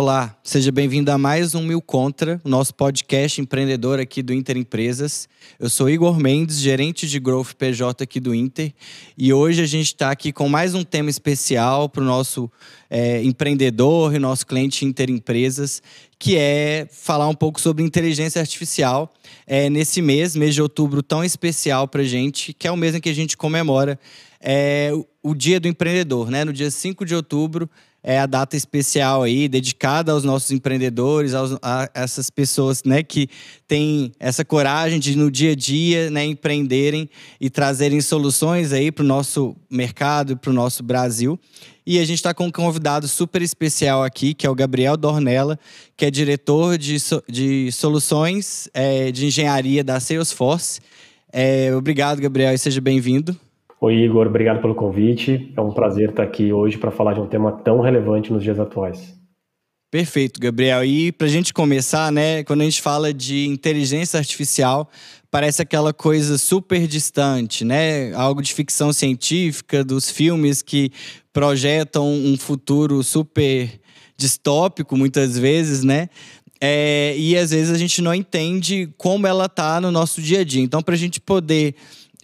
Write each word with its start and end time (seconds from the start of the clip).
Olá, 0.00 0.34
seja 0.42 0.72
bem-vindo 0.72 1.12
a 1.12 1.18
mais 1.18 1.54
um 1.54 1.62
Mil 1.62 1.82
Contra, 1.82 2.40
nosso 2.42 2.74
podcast 2.74 3.38
empreendedor 3.38 4.00
aqui 4.00 4.22
do 4.22 4.32
Inter 4.32 4.56
Empresas. 4.56 5.28
Eu 5.58 5.68
sou 5.68 5.90
Igor 5.90 6.18
Mendes, 6.18 6.58
gerente 6.58 7.06
de 7.06 7.20
Growth 7.20 7.52
PJ 7.52 8.02
aqui 8.02 8.18
do 8.18 8.34
Inter, 8.34 8.72
e 9.14 9.30
hoje 9.30 9.60
a 9.60 9.66
gente 9.66 9.88
está 9.88 10.10
aqui 10.10 10.32
com 10.32 10.48
mais 10.48 10.74
um 10.74 10.82
tema 10.82 11.10
especial 11.10 11.86
para 11.86 12.02
o 12.02 12.06
nosso 12.06 12.50
é, 12.88 13.22
empreendedor 13.22 14.14
e 14.14 14.18
nosso 14.18 14.46
cliente 14.46 14.86
Inter 14.86 15.10
Empresas, 15.10 15.82
que 16.18 16.34
é 16.34 16.88
falar 16.90 17.28
um 17.28 17.34
pouco 17.34 17.60
sobre 17.60 17.84
inteligência 17.84 18.40
artificial 18.40 19.12
é, 19.46 19.68
nesse 19.68 20.00
mês, 20.00 20.34
mês 20.34 20.54
de 20.54 20.62
outubro 20.62 21.02
tão 21.02 21.22
especial 21.22 21.86
para 21.86 22.02
gente, 22.04 22.54
que 22.54 22.66
é 22.66 22.72
o 22.72 22.76
mês 22.76 22.94
em 22.94 23.02
que 23.02 23.10
a 23.10 23.14
gente 23.14 23.36
comemora 23.36 24.00
é, 24.40 24.92
o 25.22 25.34
Dia 25.34 25.60
do 25.60 25.68
Empreendedor, 25.68 26.30
né? 26.30 26.42
No 26.42 26.52
dia 26.54 26.70
5 26.70 27.04
de 27.04 27.14
outubro 27.14 27.68
é 28.02 28.18
a 28.18 28.26
data 28.26 28.56
especial 28.56 29.22
aí, 29.22 29.48
dedicada 29.48 30.12
aos 30.12 30.24
nossos 30.24 30.50
empreendedores, 30.50 31.34
aos, 31.34 31.56
a 31.62 31.88
essas 31.94 32.30
pessoas 32.30 32.82
né, 32.84 33.02
que 33.02 33.28
têm 33.68 34.12
essa 34.18 34.44
coragem 34.44 34.98
de, 34.98 35.16
no 35.16 35.30
dia 35.30 35.52
a 35.52 35.54
dia, 35.54 36.10
né, 36.10 36.24
empreenderem 36.24 37.08
e 37.40 37.50
trazerem 37.50 38.00
soluções 38.00 38.72
aí 38.72 38.90
para 38.90 39.04
o 39.04 39.06
nosso 39.06 39.54
mercado 39.70 40.32
e 40.32 40.36
para 40.36 40.50
o 40.50 40.54
nosso 40.54 40.82
Brasil. 40.82 41.38
E 41.86 41.98
a 41.98 42.04
gente 42.04 42.16
está 42.16 42.32
com 42.32 42.46
um 42.46 42.52
convidado 42.52 43.08
super 43.08 43.42
especial 43.42 44.02
aqui, 44.02 44.32
que 44.32 44.46
é 44.46 44.50
o 44.50 44.54
Gabriel 44.54 44.96
Dornella, 44.96 45.58
que 45.96 46.04
é 46.04 46.10
diretor 46.10 46.78
de, 46.78 46.96
de 47.28 47.72
soluções 47.72 48.68
é, 48.72 49.10
de 49.10 49.26
engenharia 49.26 49.82
da 49.82 49.98
Salesforce. 49.98 50.80
É, 51.32 51.74
obrigado, 51.74 52.20
Gabriel, 52.20 52.54
e 52.54 52.58
seja 52.58 52.80
bem-vindo. 52.80 53.36
Oi, 53.82 53.94
Igor, 53.94 54.26
obrigado 54.26 54.60
pelo 54.60 54.74
convite. 54.74 55.54
É 55.56 55.60
um 55.62 55.72
prazer 55.72 56.10
estar 56.10 56.22
aqui 56.22 56.52
hoje 56.52 56.76
para 56.76 56.90
falar 56.90 57.14
de 57.14 57.20
um 57.20 57.26
tema 57.26 57.50
tão 57.50 57.80
relevante 57.80 58.30
nos 58.30 58.42
dias 58.42 58.60
atuais. 58.60 59.18
Perfeito, 59.90 60.38
Gabriel. 60.38 60.84
E 60.84 61.10
para 61.10 61.26
a 61.26 61.30
gente 61.30 61.54
começar, 61.54 62.12
né, 62.12 62.44
quando 62.44 62.60
a 62.60 62.64
gente 62.64 62.82
fala 62.82 63.12
de 63.12 63.46
inteligência 63.46 64.18
artificial, 64.18 64.86
parece 65.30 65.62
aquela 65.62 65.94
coisa 65.94 66.36
super 66.36 66.86
distante, 66.86 67.64
né? 67.64 68.12
Algo 68.12 68.42
de 68.42 68.52
ficção 68.52 68.92
científica, 68.92 69.82
dos 69.82 70.10
filmes 70.10 70.60
que 70.60 70.92
projetam 71.32 72.06
um 72.06 72.36
futuro 72.36 73.02
super 73.02 73.80
distópico, 74.14 74.94
muitas 74.94 75.38
vezes, 75.38 75.82
né? 75.82 76.10
É, 76.60 77.14
e 77.16 77.34
às 77.34 77.50
vezes 77.50 77.72
a 77.72 77.78
gente 77.78 78.02
não 78.02 78.14
entende 78.14 78.92
como 78.98 79.26
ela 79.26 79.46
está 79.46 79.80
no 79.80 79.90
nosso 79.90 80.20
dia 80.20 80.40
a 80.40 80.44
dia. 80.44 80.62
Então, 80.62 80.82
para 80.82 80.94
a 80.94 80.98
gente 80.98 81.18
poder 81.18 81.74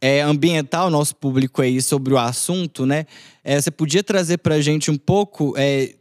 é, 0.06 0.20
ambientar 0.20 0.86
o 0.86 0.90
nosso 0.90 1.16
público 1.16 1.60
aí 1.60 1.82
sobre 1.82 2.14
o 2.14 2.18
assunto, 2.18 2.86
né? 2.86 3.06
É, 3.42 3.60
você 3.60 3.72
podia 3.72 4.04
trazer 4.04 4.38
para 4.38 4.54
a 4.54 4.60
gente 4.60 4.88
um 4.88 4.96
pouco 4.96 5.52
é, 5.56 5.94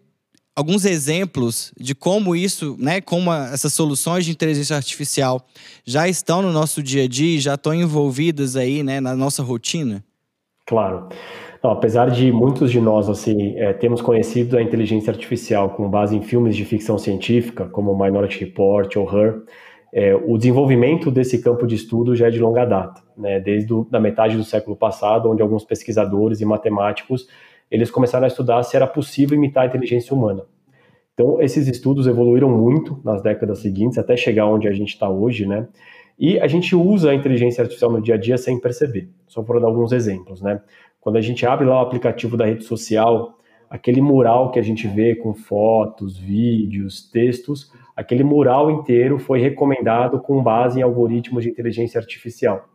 alguns 0.55 0.85
exemplos 0.85 1.73
de 1.75 1.95
como 1.95 2.35
isso, 2.35 2.75
né? 2.77 3.01
Como 3.01 3.31
a, 3.31 3.49
essas 3.51 3.73
soluções 3.73 4.23
de 4.23 4.29
inteligência 4.29 4.75
artificial 4.75 5.43
já 5.83 6.07
estão 6.07 6.43
no 6.43 6.51
nosso 6.51 6.83
dia 6.83 7.05
a 7.05 7.07
dia, 7.07 7.39
já 7.39 7.55
estão 7.55 7.73
envolvidas 7.73 8.55
aí, 8.55 8.83
né? 8.83 8.99
Na 8.99 9.15
nossa 9.15 9.41
rotina. 9.41 10.03
Claro. 10.67 11.09
Apesar 11.63 12.11
de 12.11 12.31
muitos 12.31 12.71
de 12.71 12.79
nós 12.79 13.09
assim 13.09 13.57
é, 13.57 13.73
temos 13.73 14.03
conhecido 14.03 14.55
a 14.55 14.61
inteligência 14.61 15.09
artificial 15.09 15.71
com 15.71 15.89
base 15.89 16.15
em 16.15 16.21
filmes 16.21 16.55
de 16.55 16.63
ficção 16.63 16.99
científica, 16.99 17.65
como 17.69 17.97
Minority 17.97 18.45
Report 18.45 18.95
ou 18.97 19.11
Her, 19.11 19.41
é, 19.97 20.13
o 20.13 20.37
desenvolvimento 20.37 21.09
desse 21.09 21.41
campo 21.41 21.65
de 21.65 21.75
estudo 21.75 22.17
já 22.17 22.27
é 22.27 22.29
de 22.29 22.37
longa 22.37 22.65
data, 22.65 23.01
né, 23.17 23.39
desde 23.39 23.73
a 23.73 23.85
da 23.89 23.97
metade 23.97 24.35
do 24.35 24.43
século 24.43 24.75
passado, 24.75 25.31
onde 25.31 25.41
alguns 25.41 25.63
pesquisadores 25.63 26.41
e 26.41 26.45
matemáticos 26.45 27.29
eles 27.71 27.89
começaram 27.89 28.25
a 28.25 28.27
estudar 28.27 28.61
se 28.63 28.75
era 28.75 28.85
possível 28.85 29.37
imitar 29.37 29.63
a 29.63 29.67
inteligência 29.67 30.13
humana. 30.13 30.43
Então, 31.13 31.41
esses 31.41 31.65
estudos 31.69 32.07
evoluíram 32.07 32.49
muito 32.49 32.99
nas 33.05 33.21
décadas 33.21 33.59
seguintes, 33.59 33.97
até 33.97 34.17
chegar 34.17 34.47
onde 34.47 34.67
a 34.67 34.73
gente 34.73 34.89
está 34.89 35.09
hoje, 35.09 35.45
né? 35.45 35.65
E 36.19 36.37
a 36.41 36.47
gente 36.47 36.75
usa 36.75 37.11
a 37.11 37.15
inteligência 37.15 37.61
artificial 37.61 37.89
no 37.89 38.01
dia 38.01 38.15
a 38.15 38.17
dia 38.17 38.37
sem 38.37 38.59
perceber. 38.59 39.09
Só 39.25 39.41
por 39.41 39.61
dar 39.61 39.67
alguns 39.67 39.93
exemplos, 39.93 40.41
né? 40.41 40.61
Quando 40.99 41.15
a 41.15 41.21
gente 41.21 41.45
abre 41.45 41.65
lá 41.65 41.79
o 41.79 41.85
aplicativo 41.85 42.35
da 42.35 42.45
rede 42.45 42.65
social, 42.65 43.37
aquele 43.69 44.01
mural 44.01 44.51
que 44.51 44.59
a 44.59 44.61
gente 44.61 44.87
vê 44.87 45.15
com 45.15 45.33
fotos, 45.33 46.17
vídeos, 46.17 47.09
textos, 47.09 47.71
aquele 47.95 48.23
mural 48.23 48.69
inteiro 48.69 49.17
foi 49.17 49.39
recomendado 49.39 50.19
com 50.19 50.43
base 50.43 50.79
em 50.79 50.83
algoritmos 50.83 51.43
de 51.43 51.49
inteligência 51.49 51.99
artificial. 51.99 52.67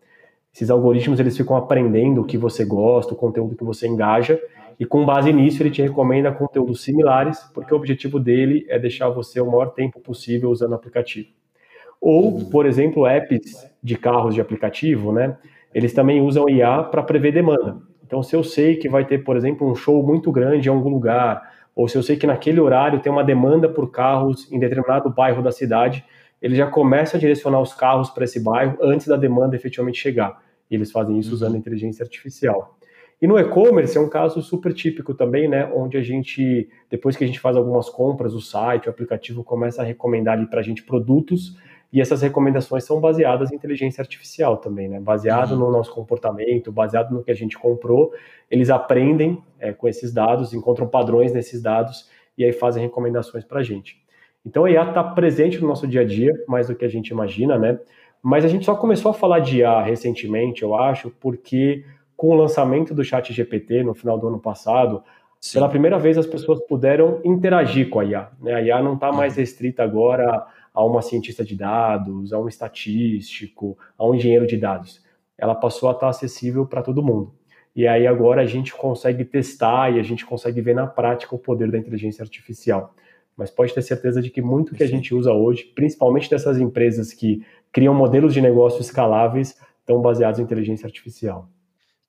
Esses 0.52 0.70
algoritmos 0.70 1.20
eles 1.20 1.36
ficam 1.36 1.56
aprendendo 1.56 2.22
o 2.22 2.24
que 2.24 2.36
você 2.36 2.64
gosta, 2.64 3.14
o 3.14 3.16
conteúdo 3.16 3.54
que 3.54 3.62
você 3.62 3.86
engaja, 3.86 4.40
e 4.78 4.84
com 4.84 5.04
base 5.04 5.32
nisso 5.32 5.62
ele 5.62 5.70
te 5.70 5.82
recomenda 5.82 6.32
conteúdos 6.32 6.82
similares, 6.82 7.38
porque 7.54 7.72
o 7.72 7.76
objetivo 7.76 8.18
dele 8.18 8.64
é 8.68 8.78
deixar 8.78 9.10
você 9.10 9.40
o 9.40 9.46
maior 9.46 9.72
tempo 9.72 10.00
possível 10.00 10.50
usando 10.50 10.72
o 10.72 10.74
aplicativo. 10.74 11.28
Ou, 12.00 12.46
por 12.46 12.64
exemplo, 12.64 13.06
apps 13.06 13.70
de 13.82 13.96
carros 13.96 14.34
de 14.34 14.40
aplicativo, 14.40 15.12
né? 15.12 15.36
Eles 15.74 15.92
também 15.92 16.22
usam 16.22 16.48
IA 16.48 16.82
para 16.84 17.02
prever 17.02 17.32
demanda. 17.32 17.76
Então, 18.04 18.22
se 18.22 18.34
eu 18.34 18.42
sei 18.42 18.76
que 18.76 18.88
vai 18.88 19.04
ter, 19.04 19.18
por 19.18 19.36
exemplo, 19.36 19.70
um 19.70 19.74
show 19.74 20.02
muito 20.02 20.32
grande 20.32 20.68
em 20.68 20.72
algum 20.72 20.88
lugar, 20.88 21.42
ou 21.80 21.88
se 21.88 21.96
eu 21.96 22.02
sei 22.02 22.14
que 22.14 22.26
naquele 22.26 22.60
horário 22.60 23.00
tem 23.00 23.10
uma 23.10 23.24
demanda 23.24 23.66
por 23.66 23.90
carros 23.90 24.52
em 24.52 24.58
determinado 24.58 25.08
bairro 25.08 25.42
da 25.42 25.50
cidade, 25.50 26.04
ele 26.42 26.54
já 26.54 26.66
começa 26.66 27.16
a 27.16 27.20
direcionar 27.20 27.58
os 27.58 27.72
carros 27.72 28.10
para 28.10 28.24
esse 28.24 28.38
bairro 28.38 28.76
antes 28.82 29.06
da 29.06 29.16
demanda 29.16 29.56
efetivamente 29.56 29.98
chegar. 29.98 30.42
E 30.70 30.74
eles 30.74 30.92
fazem 30.92 31.18
isso 31.18 31.32
usando 31.32 31.52
uhum. 31.52 31.58
inteligência 31.58 32.02
artificial. 32.02 32.76
E 33.22 33.26
no 33.26 33.38
e-commerce 33.38 33.96
é 33.96 34.00
um 34.00 34.10
caso 34.10 34.42
super 34.42 34.74
típico 34.74 35.14
também, 35.14 35.48
né? 35.48 35.72
Onde 35.74 35.96
a 35.96 36.02
gente, 36.02 36.68
depois 36.90 37.16
que 37.16 37.24
a 37.24 37.26
gente 37.26 37.40
faz 37.40 37.56
algumas 37.56 37.88
compras, 37.88 38.34
o 38.34 38.42
site, 38.42 38.86
o 38.86 38.90
aplicativo 38.90 39.42
começa 39.42 39.80
a 39.80 39.84
recomendar 39.84 40.36
ali 40.36 40.46
para 40.46 40.60
a 40.60 40.62
gente 40.62 40.82
produtos 40.82 41.56
e 41.92 42.00
essas 42.00 42.22
recomendações 42.22 42.84
são 42.84 43.00
baseadas 43.00 43.50
em 43.50 43.56
inteligência 43.56 44.00
artificial 44.00 44.56
também, 44.56 44.88
né? 44.88 45.00
Baseado 45.00 45.52
uhum. 45.52 45.58
no 45.58 45.70
nosso 45.72 45.92
comportamento, 45.92 46.70
baseado 46.70 47.12
no 47.12 47.22
que 47.22 47.30
a 47.30 47.34
gente 47.34 47.58
comprou, 47.58 48.12
eles 48.50 48.70
aprendem 48.70 49.42
é, 49.58 49.72
com 49.72 49.88
esses 49.88 50.12
dados, 50.12 50.54
encontram 50.54 50.86
padrões 50.86 51.32
nesses 51.32 51.60
dados 51.60 52.08
e 52.38 52.44
aí 52.44 52.52
fazem 52.52 52.82
recomendações 52.82 53.44
para 53.44 53.60
a 53.60 53.62
gente. 53.62 54.00
Então 54.46 54.64
a 54.64 54.70
IA 54.70 54.88
está 54.88 55.02
presente 55.02 55.60
no 55.60 55.66
nosso 55.66 55.86
dia 55.86 56.02
a 56.02 56.04
dia, 56.04 56.32
mais 56.46 56.68
do 56.68 56.74
que 56.74 56.84
a 56.84 56.88
gente 56.88 57.08
imagina, 57.08 57.58
né? 57.58 57.78
Mas 58.22 58.44
a 58.44 58.48
gente 58.48 58.64
só 58.64 58.74
começou 58.74 59.10
a 59.10 59.14
falar 59.14 59.40
de 59.40 59.58
IA 59.58 59.82
recentemente, 59.82 60.62
eu 60.62 60.76
acho, 60.76 61.10
porque 61.20 61.84
com 62.16 62.28
o 62.28 62.34
lançamento 62.34 62.94
do 62.94 63.02
Chat 63.02 63.32
GPT 63.32 63.82
no 63.82 63.94
final 63.94 64.18
do 64.18 64.28
ano 64.28 64.38
passado, 64.38 65.02
Sim. 65.40 65.54
pela 65.54 65.68
primeira 65.68 65.98
vez 65.98 66.18
as 66.18 66.26
pessoas 66.26 66.60
puderam 66.66 67.20
interagir 67.24 67.88
com 67.88 67.98
a 67.98 68.04
IA. 68.04 68.28
Né? 68.40 68.54
A 68.54 68.62
IA 68.62 68.82
não 68.82 68.94
está 68.94 69.10
mais 69.10 69.34
uhum. 69.34 69.40
restrita 69.40 69.82
agora 69.82 70.46
a 70.72 70.84
uma 70.84 71.02
cientista 71.02 71.44
de 71.44 71.56
dados, 71.56 72.32
a 72.32 72.38
um 72.38 72.48
estatístico, 72.48 73.76
a 73.98 74.06
um 74.06 74.14
engenheiro 74.14 74.46
de 74.46 74.56
dados. 74.56 75.02
Ela 75.36 75.54
passou 75.54 75.88
a 75.88 75.92
estar 75.92 76.08
acessível 76.08 76.66
para 76.66 76.82
todo 76.82 77.02
mundo. 77.02 77.34
E 77.74 77.86
aí 77.86 78.06
agora 78.06 78.42
a 78.42 78.46
gente 78.46 78.74
consegue 78.74 79.24
testar 79.24 79.94
e 79.94 80.00
a 80.00 80.02
gente 80.02 80.26
consegue 80.26 80.60
ver 80.60 80.74
na 80.74 80.86
prática 80.86 81.34
o 81.34 81.38
poder 81.38 81.70
da 81.70 81.78
inteligência 81.78 82.22
artificial. 82.22 82.94
Mas 83.36 83.50
pode 83.50 83.72
ter 83.72 83.82
certeza 83.82 84.20
de 84.20 84.28
que 84.28 84.42
muito 84.42 84.74
que 84.74 84.82
a 84.82 84.88
gente 84.88 85.14
usa 85.14 85.32
hoje, 85.32 85.64
principalmente 85.74 86.28
dessas 86.28 86.58
empresas 86.58 87.12
que 87.12 87.42
criam 87.72 87.94
modelos 87.94 88.34
de 88.34 88.40
negócio 88.40 88.80
escaláveis, 88.80 89.56
estão 89.78 90.00
baseados 90.02 90.40
em 90.40 90.42
inteligência 90.42 90.86
artificial. 90.86 91.48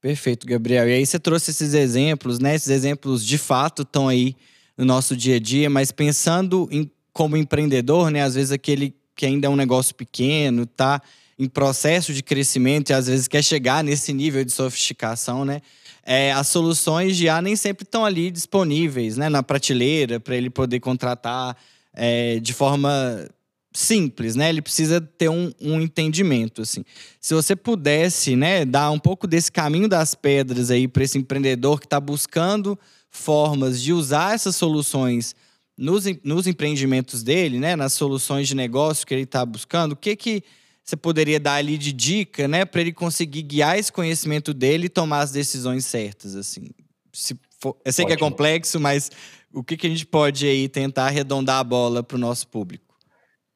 Perfeito, 0.02 0.48
Gabriel. 0.48 0.90
E 0.90 0.94
aí 0.94 1.06
você 1.06 1.20
trouxe 1.20 1.52
esses 1.52 1.74
exemplos, 1.74 2.40
né? 2.40 2.56
Esses 2.56 2.70
exemplos 2.70 3.26
de 3.26 3.38
fato 3.38 3.84
estão 3.84 4.08
aí 4.08 4.36
no 4.76 4.84
nosso 4.84 5.16
dia 5.16 5.36
a 5.36 5.40
dia, 5.40 5.70
mas 5.70 5.92
pensando 5.92 6.68
em 6.72 6.90
como 7.14 7.38
empreendedor, 7.38 8.10
né, 8.10 8.22
às 8.24 8.36
vezes 8.36 8.52
aquele 8.52 8.96
que 9.16 9.26
ainda 9.26 9.48
é 9.48 9.50
um 9.50 9.56
negócio 9.56 9.94
pequeno, 9.94 10.66
tá 10.66 11.02
em 11.38 11.48
processo 11.48 12.14
de 12.14 12.22
crescimento 12.22 12.92
e 12.92 12.94
às 12.94 13.08
vezes 13.08 13.28
quer 13.28 13.44
chegar 13.44 13.84
nesse 13.84 14.14
nível 14.14 14.44
de 14.44 14.52
sofisticação, 14.52 15.44
né? 15.44 15.62
É, 16.04 16.32
as 16.32 16.48
soluções 16.48 17.16
de 17.16 17.28
nem 17.42 17.56
sempre 17.56 17.84
estão 17.84 18.04
ali 18.04 18.32
disponíveis, 18.32 19.18
né, 19.18 19.30
na 19.30 19.44
prateleira 19.44 20.20
para 20.20 20.36
ele 20.36 20.50
poder 20.50 20.80
contratar 20.80 21.56
é, 21.94 22.40
de 22.40 22.54
forma 22.54 23.28
simples, 23.74 24.36
né? 24.36 24.50
Ele 24.50 24.62
precisa 24.62 25.00
ter 25.00 25.30
um, 25.30 25.52
um, 25.62 25.80
entendimento, 25.80 26.62
assim. 26.62 26.84
Se 27.20 27.34
você 27.34 27.56
pudesse, 27.56 28.36
né, 28.36 28.66
dar 28.66 28.92
um 28.92 29.00
pouco 29.00 29.28
desse 29.28 29.52
caminho 29.52 29.88
das 29.88 30.14
pedras 30.14 30.72
aí 30.72 30.88
para 30.88 31.04
esse 31.04 31.18
empreendedor 31.18 31.80
que 31.80 31.86
está 31.86 32.00
buscando 32.00 32.78
formas 33.10 33.82
de 33.82 33.94
usar 33.94 34.36
essas 34.36 34.56
soluções 34.56 35.36
nos, 35.78 36.06
nos 36.24 36.48
empreendimentos 36.48 37.24
dele, 37.24 37.60
né, 37.60 37.76
nas 37.76 37.94
soluções 37.94 38.48
de 38.48 38.56
negócio 38.56 39.06
que 39.06 39.14
ele 39.14 39.24
está 39.24 39.46
buscando, 39.46 39.94
o 39.94 39.96
que 39.96 40.16
que 40.16 40.44
você 40.84 40.96
poderia 40.96 41.40
dar 41.40 41.56
ali 41.56 41.78
de 41.78 41.94
dica, 41.94 42.48
né, 42.48 42.66
para 42.66 42.82
ele 42.82 42.92
conseguir 42.92 43.44
guiar 43.44 43.78
esse 43.78 43.92
conhecimento 43.92 44.54
dele 44.54 44.86
e 44.86 44.90
tomar 44.90 45.20
as 45.20 45.32
decisões 45.32 45.86
certas, 45.86 46.36
assim? 46.36 46.70
Se 47.14 47.36
for, 47.60 47.78
eu 47.86 47.92
sei 47.92 48.06
Ótimo. 48.06 48.18
que 48.18 48.24
é 48.24 48.30
complexo, 48.30 48.80
mas 48.80 49.12
o 49.54 49.64
que, 49.64 49.78
que 49.78 49.88
a 49.88 49.90
gente 49.90 50.06
pode 50.06 50.46
aí 50.46 50.68
tentar 50.68 51.06
arredondar 51.06 51.60
a 51.60 51.64
bola 51.64 52.02
para 52.02 52.16
o 52.16 52.20
nosso 52.20 52.48
público? 52.48 52.96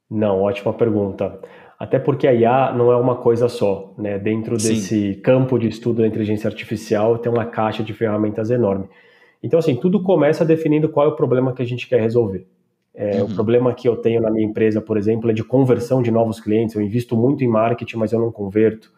Não, 0.10 0.42
ótima 0.42 0.74
pergunta. 0.74 1.40
Até 1.80 2.00
porque 2.00 2.28
a 2.28 2.34
IA 2.34 2.74
não 2.74 2.92
é 2.92 2.96
uma 2.96 3.16
coisa 3.16 3.50
só, 3.50 3.94
né? 3.98 4.18
Dentro 4.18 4.58
Sim. 4.60 4.70
desse 4.70 5.16
campo 5.16 5.58
de 5.58 5.68
estudo 5.68 6.02
da 6.02 6.08
inteligência 6.08 6.48
artificial 6.48 7.18
tem 7.18 7.32
uma 7.32 7.46
caixa 7.46 7.84
de 7.84 7.94
ferramentas 7.94 8.50
enorme. 8.50 8.88
Então, 9.42 9.60
assim, 9.60 9.76
tudo 9.76 10.02
começa 10.02 10.44
definindo 10.44 10.90
qual 10.90 11.08
é 11.08 11.10
o 11.10 11.16
problema 11.16 11.54
que 11.54 11.62
a 11.62 11.66
gente 11.66 11.88
quer 11.88 12.02
resolver. 12.02 12.48
É, 12.94 13.22
uhum. 13.22 13.26
O 13.26 13.36
problema 13.36 13.74
que 13.74 13.88
eu 13.88 13.98
tenho 13.98 14.22
na 14.22 14.32
minha 14.32 14.46
empresa, 14.46 14.82
por 14.82 14.98
exemplo, 14.98 15.30
é 15.30 15.34
de 15.34 15.44
conversão 15.44 16.02
de 16.02 16.10
novos 16.10 16.40
clientes. 16.40 16.76
Eu 16.76 16.82
invisto 16.82 17.16
muito 17.16 17.44
em 17.44 17.48
marketing, 17.48 17.98
mas 17.98 18.14
eu 18.14 18.20
não 18.20 18.32
converto. 18.32 18.92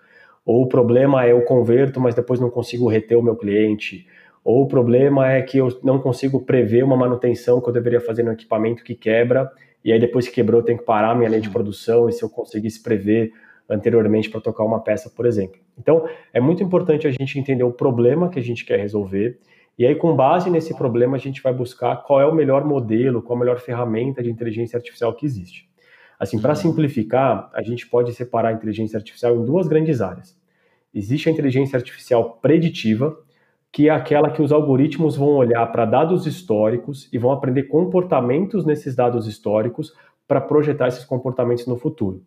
Ou 0.45 0.63
o 0.63 0.67
problema 0.67 1.25
é 1.25 1.31
eu 1.31 1.41
converto, 1.41 1.99
mas 1.99 2.15
depois 2.15 2.39
não 2.39 2.49
consigo 2.49 2.87
reter 2.87 3.17
o 3.17 3.23
meu 3.23 3.35
cliente. 3.35 4.07
Ou 4.43 4.63
o 4.63 4.67
problema 4.67 5.29
é 5.29 5.41
que 5.41 5.57
eu 5.57 5.67
não 5.83 5.99
consigo 5.99 6.39
prever 6.39 6.83
uma 6.83 6.95
manutenção 6.95 7.59
que 7.59 7.67
eu 7.67 7.73
deveria 7.73 7.99
fazer 7.99 8.23
no 8.23 8.31
equipamento 8.31 8.81
que 8.81 8.95
quebra, 8.95 9.51
e 9.83 9.91
aí 9.91 9.99
depois 9.99 10.25
que 10.25 10.35
quebrou 10.35 10.61
eu 10.61 10.65
tenho 10.65 10.77
que 10.77 10.85
parar 10.85 11.13
minha 11.15 11.27
linha 11.27 11.41
de 11.41 11.47
uhum. 11.47 11.53
produção, 11.53 12.07
e 12.07 12.13
se 12.13 12.23
eu 12.23 12.29
conseguisse 12.29 12.81
prever 12.81 13.33
anteriormente 13.69 14.29
para 14.29 14.39
tocar 14.39 14.63
uma 14.63 14.79
peça, 14.79 15.09
por 15.09 15.25
exemplo. 15.25 15.59
Então, 15.77 16.07
é 16.31 16.39
muito 16.39 16.63
importante 16.63 17.05
a 17.05 17.11
gente 17.11 17.37
entender 17.37 17.65
o 17.65 17.71
problema 17.71 18.29
que 18.29 18.39
a 18.39 18.41
gente 18.41 18.63
quer 18.63 18.79
resolver 18.79 19.37
e 19.77 19.85
aí, 19.85 19.93
com 19.93 20.15
base 20.15 20.49
nesse 20.49 20.75
problema, 20.75 21.17
a 21.17 21.19
gente 21.19 21.41
vai 21.41 21.53
buscar 21.53 21.97
qual 21.97 22.19
é 22.19 22.25
o 22.25 22.33
melhor 22.33 22.65
modelo, 22.65 23.21
qual 23.21 23.37
a 23.37 23.39
melhor 23.39 23.59
ferramenta 23.59 24.23
de 24.23 24.31
inteligência 24.31 24.75
artificial 24.75 25.13
que 25.13 25.25
existe. 25.25 25.69
Assim, 26.19 26.41
para 26.41 26.51
uhum. 26.51 26.55
simplificar, 26.55 27.49
a 27.53 27.61
gente 27.61 27.87
pode 27.87 28.11
separar 28.13 28.49
a 28.49 28.53
inteligência 28.53 28.97
artificial 28.97 29.35
em 29.35 29.45
duas 29.45 29.67
grandes 29.67 30.01
áreas. 30.01 30.35
Existe 30.91 31.29
a 31.29 31.31
inteligência 31.31 31.77
artificial 31.77 32.39
preditiva, 32.41 33.19
que 33.71 33.87
é 33.87 33.91
aquela 33.91 34.31
que 34.31 34.41
os 34.41 34.51
algoritmos 34.51 35.15
vão 35.15 35.35
olhar 35.35 35.63
para 35.67 35.85
dados 35.85 36.25
históricos 36.25 37.07
e 37.13 37.19
vão 37.19 37.31
aprender 37.31 37.63
comportamentos 37.63 38.65
nesses 38.65 38.95
dados 38.95 39.27
históricos 39.27 39.93
para 40.27 40.41
projetar 40.41 40.87
esses 40.87 41.05
comportamentos 41.05 41.67
no 41.67 41.77
futuro. 41.77 42.23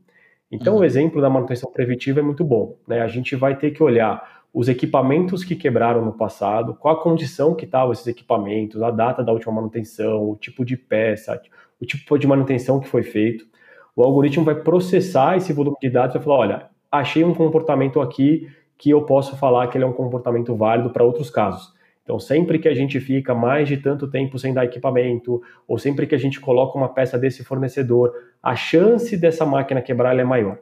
Então, 0.52 0.75
uhum. 0.75 0.81
o 0.81 0.85
exemplo 0.85 1.20
da 1.20 1.29
manutenção 1.29 1.73
preventiva 1.73 2.20
é 2.20 2.23
muito 2.23 2.44
bom. 2.44 2.76
Né? 2.87 3.00
A 3.00 3.08
gente 3.08 3.35
vai 3.35 3.56
ter 3.56 3.73
que 3.73 3.82
olhar 3.82 4.40
os 4.52 4.69
equipamentos 4.69 5.44
que 5.44 5.55
quebraram 5.55 6.05
no 6.05 6.12
passado, 6.12 6.75
qual 6.75 6.94
a 6.94 7.02
condição 7.02 7.55
que 7.55 7.64
estavam 7.64 7.93
esses 7.93 8.06
equipamentos, 8.06 8.82
a 8.82 8.91
data 8.91 9.23
da 9.23 9.32
última 9.32 9.52
manutenção, 9.52 10.31
o 10.31 10.37
tipo 10.37 10.64
de 10.64 10.76
peça, 10.76 11.41
o 11.81 11.87
tipo 11.87 12.19
de 12.19 12.26
manutenção 12.26 12.81
que 12.81 12.88
foi 12.88 13.02
feito. 13.02 13.47
O 13.94 14.02
algoritmo 14.02 14.44
vai 14.44 14.56
processar 14.56 15.37
esse 15.37 15.52
volume 15.52 15.76
de 15.81 15.91
dados 15.91 16.14
e 16.14 16.19
vai 16.19 16.25
falar: 16.25 16.38
olha, 16.38 16.70
achei 16.91 17.23
um 17.23 17.35
comportamento 17.35 18.00
aqui 18.00 18.49
que 18.76 18.91
eu 18.91 19.02
posso 19.02 19.37
falar 19.37 19.69
que 19.69 19.76
ele 19.76 19.85
é 19.85 19.87
um 19.87 19.93
comportamento 19.93 20.55
válido 20.56 20.91
para 20.91 21.05
outros 21.05 21.31
casos. 21.31 21.73
Então, 22.02 22.19
sempre 22.19 22.58
que 22.58 22.67
a 22.67 22.75
gente 22.75 22.99
fica 22.99 23.35
mais 23.35 23.69
de 23.69 23.76
tanto 23.76 24.11
tempo 24.11 24.38
sem 24.38 24.52
dar 24.52 24.64
equipamento, 24.64 25.41
ou 25.69 25.79
sempre 25.79 26.06
que 26.06 26.14
a 26.14 26.19
gente 26.19 26.41
coloca 26.41 26.76
uma 26.76 26.88
peça 26.88 27.17
desse 27.19 27.44
fornecedor, 27.44 28.12
a 28.43 28.56
chance 28.56 29.17
dessa 29.17 29.47
máquina 29.47 29.81
quebrar 29.81 30.19
é 30.19 30.25
maior. 30.25 30.58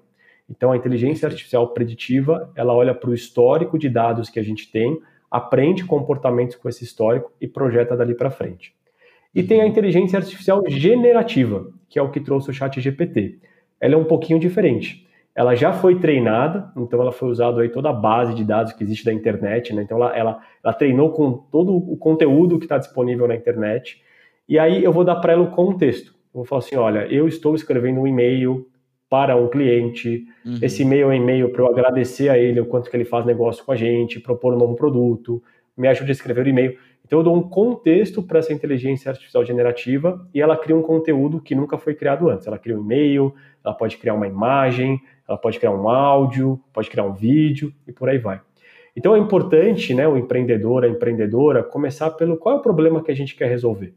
Então, 0.49 0.73
a 0.73 0.77
inteligência 0.77 1.27
artificial 1.27 1.69
preditiva, 1.69 2.50
ela 2.55 2.75
olha 2.75 2.95
para 2.95 3.11
o 3.11 3.15
histórico 3.15 3.79
de 3.79 3.89
dados 3.89 4.31
que 4.31 4.41
a 4.41 4.43
gente 4.43 4.71
tem, 4.71 4.99
aprende 5.31 5.85
comportamentos 5.85 6.56
com 6.56 6.69
esse 6.69 6.85
histórico 6.85 7.33
e 7.41 7.47
projeta 7.47 7.97
dali 7.97 8.15
para 8.15 8.31
frente. 8.31 8.75
E 9.35 9.43
tem 9.43 9.61
a 9.61 9.65
uhum. 9.65 9.71
inteligência 9.71 10.19
artificial 10.19 10.62
generativa, 10.67 11.71
que 11.89 11.99
é 11.99 12.03
o 12.03 12.11
que 12.11 12.21
trouxe 12.21 12.50
o 12.50 12.55
chat 12.55 12.81
GPT. 12.81 13.39
Ela 13.81 13.95
é 13.95 13.97
um 13.97 14.05
pouquinho 14.05 14.39
diferente. 14.39 15.06
Ela 15.35 15.55
já 15.55 15.73
foi 15.73 16.00
treinada, 16.00 16.73
então 16.77 17.00
ela 17.00 17.12
foi 17.12 17.29
usada 17.29 17.61
aí 17.61 17.69
toda 17.69 17.91
a 17.91 17.93
base 17.93 18.35
de 18.35 18.43
dados 18.43 18.73
que 18.73 18.83
existe 18.83 19.05
da 19.05 19.12
internet, 19.12 19.73
né? 19.73 19.83
Então 19.83 19.99
ela, 19.99 20.17
ela, 20.17 20.43
ela 20.65 20.75
treinou 20.75 21.12
com 21.12 21.33
todo 21.33 21.77
o 21.77 21.97
conteúdo 21.97 22.59
que 22.59 22.65
está 22.65 22.77
disponível 22.77 23.29
na 23.29 23.37
internet. 23.37 24.03
E 24.49 24.59
aí 24.59 24.83
eu 24.83 24.93
vou 24.93 25.05
dar 25.05 25.17
para 25.17 25.35
ela 25.35 25.43
o 25.43 25.50
contexto. 25.53 26.11
Eu 26.35 26.41
vou 26.41 26.45
falar 26.45 26.61
assim, 26.61 26.75
olha, 26.75 27.06
eu 27.06 27.29
estou 27.29 27.55
escrevendo 27.55 28.00
um 28.00 28.06
e-mail 28.06 28.67
para 29.09 29.37
um 29.37 29.49
cliente. 29.49 30.27
Uhum. 30.45 30.59
Esse 30.61 30.83
e-mail 30.83 31.05
é 31.05 31.07
um 31.07 31.15
e-mail 31.15 31.51
para 31.51 31.63
eu 31.63 31.69
agradecer 31.69 32.29
a 32.29 32.39
ele 32.39 32.61
o 32.61 32.67
quanto 32.67 32.91
que 32.91 32.97
ele 32.97 33.05
faz 33.05 33.25
negócio 33.25 33.65
com 33.65 33.73
a 33.73 33.77
gente, 33.77 34.21
propor 34.21 34.55
um 34.55 34.59
novo 34.59 34.75
produto, 34.75 35.43
me 35.77 35.89
ajude 35.89 36.11
a 36.11 36.13
escrever 36.13 36.45
o 36.45 36.49
e-mail. 36.49 36.77
Então 37.05 37.21
eu 37.21 37.23
dou 37.23 37.35
um 37.35 37.43
contexto 37.43 38.23
para 38.23 38.39
essa 38.39 38.53
inteligência 38.53 39.11
artificial 39.11 39.43
generativa 39.45 40.29
e 40.35 40.43
ela 40.43 40.57
cria 40.57 40.77
um 40.77 40.83
conteúdo 40.83 41.41
que 41.41 41.55
nunca 41.55 41.79
foi 41.79 41.95
criado 41.95 42.29
antes. 42.29 42.47
Ela 42.47 42.59
cria 42.59 42.77
um 42.77 42.83
e-mail, 42.83 43.35
ela 43.65 43.75
pode 43.75 43.97
criar 43.97 44.13
uma 44.13 44.27
imagem, 44.27 45.01
ela 45.27 45.39
pode 45.39 45.59
criar 45.59 45.73
um 45.73 45.89
áudio, 45.89 46.61
pode 46.73 46.91
criar 46.91 47.05
um 47.05 47.15
vídeo 47.15 47.73
e 47.87 47.93
por 47.93 48.11
aí 48.11 48.19
vai. 48.19 48.41
Então 48.95 49.15
é 49.15 49.19
importante, 49.19 49.95
né, 49.95 50.07
o 50.07 50.19
empreendedor, 50.19 50.85
a 50.85 50.89
empreendedora, 50.89 51.63
começar 51.63 52.11
pelo 52.11 52.37
qual 52.37 52.57
é 52.57 52.59
o 52.59 52.63
problema 52.63 53.03
que 53.03 53.11
a 53.11 53.15
gente 53.15 53.35
quer 53.37 53.49
resolver. 53.49 53.95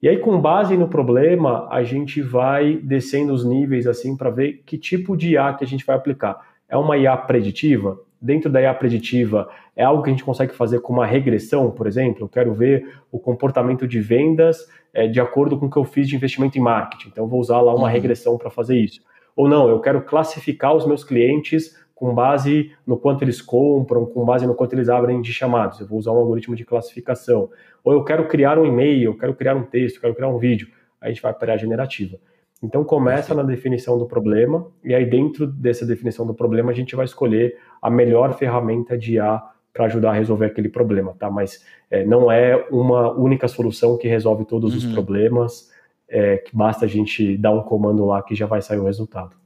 E 0.00 0.08
aí, 0.08 0.18
com 0.18 0.40
base 0.40 0.76
no 0.76 0.86
problema, 0.86 1.66
a 1.70 1.82
gente 1.82 2.22
vai 2.22 2.76
descendo 2.76 3.32
os 3.32 3.44
níveis 3.44 3.84
assim 3.84 4.16
para 4.16 4.30
ver 4.30 4.62
que 4.64 4.78
tipo 4.78 5.16
de 5.16 5.32
IA 5.32 5.52
que 5.54 5.64
a 5.64 5.66
gente 5.66 5.84
vai 5.84 5.96
aplicar. 5.96 6.38
É 6.68 6.76
uma 6.76 6.96
IA 6.96 7.16
preditiva? 7.16 7.98
Dentro 8.20 8.48
da 8.48 8.62
IA 8.62 8.72
preditiva, 8.74 9.48
é 9.74 9.82
algo 9.82 10.02
que 10.02 10.10
a 10.10 10.12
gente 10.12 10.24
consegue 10.24 10.54
fazer 10.54 10.80
com 10.80 10.92
uma 10.92 11.04
regressão, 11.04 11.70
por 11.72 11.88
exemplo? 11.88 12.24
Eu 12.24 12.28
quero 12.28 12.54
ver 12.54 12.88
o 13.10 13.18
comportamento 13.18 13.88
de 13.88 14.00
vendas 14.00 14.68
é, 14.94 15.08
de 15.08 15.20
acordo 15.20 15.58
com 15.58 15.66
o 15.66 15.70
que 15.70 15.76
eu 15.76 15.84
fiz 15.84 16.08
de 16.08 16.14
investimento 16.14 16.56
em 16.56 16.60
marketing. 16.60 17.08
Então, 17.08 17.26
vou 17.26 17.40
usar 17.40 17.60
lá 17.60 17.74
uma 17.74 17.86
uhum. 17.86 17.92
regressão 17.92 18.38
para 18.38 18.50
fazer 18.50 18.78
isso. 18.78 19.00
Ou 19.34 19.48
não, 19.48 19.68
eu 19.68 19.80
quero 19.80 20.02
classificar 20.02 20.76
os 20.76 20.86
meus 20.86 21.02
clientes 21.02 21.76
com 21.98 22.14
base 22.14 22.70
no 22.86 22.96
quanto 22.96 23.22
eles 23.22 23.42
compram, 23.42 24.06
com 24.06 24.24
base 24.24 24.46
no 24.46 24.54
quanto 24.54 24.72
eles 24.72 24.88
abrem 24.88 25.20
de 25.20 25.32
chamados. 25.32 25.80
Eu 25.80 25.86
vou 25.88 25.98
usar 25.98 26.12
um 26.12 26.16
algoritmo 26.16 26.54
de 26.54 26.64
classificação. 26.64 27.50
Ou 27.82 27.92
eu 27.92 28.04
quero 28.04 28.28
criar 28.28 28.56
um 28.56 28.64
e-mail, 28.64 29.10
eu 29.10 29.18
quero 29.18 29.34
criar 29.34 29.56
um 29.56 29.64
texto, 29.64 29.96
eu 29.96 30.02
quero 30.02 30.14
criar 30.14 30.28
um 30.28 30.38
vídeo. 30.38 30.68
Aí 31.00 31.10
a 31.10 31.12
gente 31.12 31.20
vai 31.20 31.34
para 31.34 31.54
a 31.54 31.56
generativa. 31.56 32.16
Então 32.62 32.84
começa 32.84 33.34
na 33.34 33.42
definição 33.42 33.98
do 33.98 34.06
problema 34.06 34.68
e 34.84 34.94
aí 34.94 35.04
dentro 35.04 35.44
dessa 35.44 35.84
definição 35.84 36.24
do 36.24 36.32
problema 36.32 36.70
a 36.70 36.74
gente 36.74 36.94
vai 36.94 37.04
escolher 37.04 37.56
a 37.82 37.90
melhor 37.90 38.32
ferramenta 38.34 38.96
de 38.96 39.14
IA 39.14 39.42
para 39.72 39.86
ajudar 39.86 40.10
a 40.10 40.14
resolver 40.14 40.46
aquele 40.46 40.68
problema, 40.68 41.16
tá? 41.18 41.28
Mas 41.28 41.64
é, 41.90 42.04
não 42.04 42.30
é 42.30 42.64
uma 42.70 43.12
única 43.12 43.48
solução 43.48 43.98
que 43.98 44.06
resolve 44.06 44.44
todos 44.44 44.72
uhum. 44.72 44.78
os 44.78 44.86
problemas, 44.94 45.72
é, 46.08 46.36
que 46.36 46.56
basta 46.56 46.84
a 46.84 46.88
gente 46.88 47.36
dar 47.36 47.50
um 47.50 47.62
comando 47.62 48.04
lá 48.04 48.22
que 48.22 48.36
já 48.36 48.46
vai 48.46 48.62
sair 48.62 48.78
o 48.78 48.84
resultado. 48.84 49.36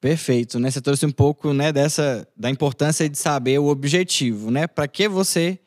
Perfeito, 0.00 0.58
né? 0.58 0.70
Você 0.70 0.80
trouxe 0.80 1.04
um 1.04 1.10
pouco, 1.10 1.52
né, 1.52 1.72
dessa 1.72 2.26
da 2.34 2.48
importância 2.48 3.08
de 3.08 3.18
saber 3.18 3.58
o 3.58 3.66
objetivo, 3.66 4.50
né? 4.50 4.66
Para 4.66 4.88
que 4.88 5.06
você 5.06 5.58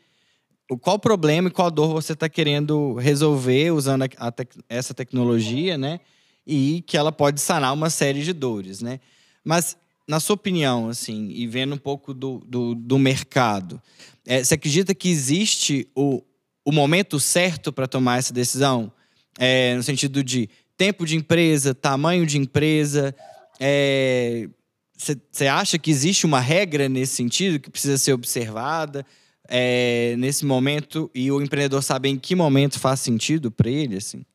qual 0.81 0.97
problema 0.97 1.49
e 1.49 1.51
qual 1.51 1.69
dor 1.69 1.93
você 1.93 2.13
está 2.13 2.27
querendo 2.27 2.93
resolver 2.95 3.71
usando 3.71 4.05
a, 4.17 4.31
tec, 4.31 4.55
essa 4.67 4.93
tecnologia, 4.93 5.77
né? 5.77 5.99
E 6.47 6.83
que 6.87 6.97
ela 6.97 7.11
pode 7.11 7.39
sanar 7.39 7.73
uma 7.73 7.89
série 7.89 8.23
de 8.23 8.33
dores, 8.33 8.81
né? 8.81 8.99
Mas, 9.43 9.77
na 10.07 10.19
sua 10.19 10.33
opinião, 10.33 10.89
assim, 10.89 11.29
e 11.29 11.45
vendo 11.47 11.75
um 11.75 11.77
pouco 11.77 12.13
do, 12.13 12.39
do, 12.45 12.75
do 12.75 12.97
mercado, 12.97 13.81
é, 14.25 14.43
você 14.43 14.55
acredita 14.55 14.95
que 14.95 15.09
existe 15.09 15.87
o, 15.95 16.23
o 16.65 16.71
momento 16.71 17.19
certo 17.19 17.71
para 17.71 17.87
tomar 17.87 18.17
essa 18.17 18.33
decisão? 18.33 18.91
É, 19.37 19.75
no 19.75 19.83
sentido 19.83 20.23
de 20.23 20.49
tempo 20.77 21.05
de 21.05 21.15
empresa, 21.15 21.73
tamanho 21.73 22.25
de 22.25 22.37
empresa, 22.37 23.15
você 24.97 25.45
é, 25.45 25.49
acha 25.49 25.77
que 25.77 25.89
existe 25.89 26.25
uma 26.25 26.39
regra 26.39 26.89
nesse 26.89 27.15
sentido 27.15 27.59
que 27.59 27.69
precisa 27.69 27.97
ser 27.97 28.13
observada 28.13 29.05
é, 29.49 30.15
nesse 30.17 30.45
momento 30.45 31.09
e 31.13 31.31
o 31.31 31.41
empreendedor 31.41 31.81
sabe 31.81 32.09
em 32.09 32.17
que 32.17 32.35
momento 32.35 32.79
faz 32.79 32.99
sentido 32.99 33.51
para 33.51 33.69
ele? 33.69 33.97
Assim? 33.97 34.25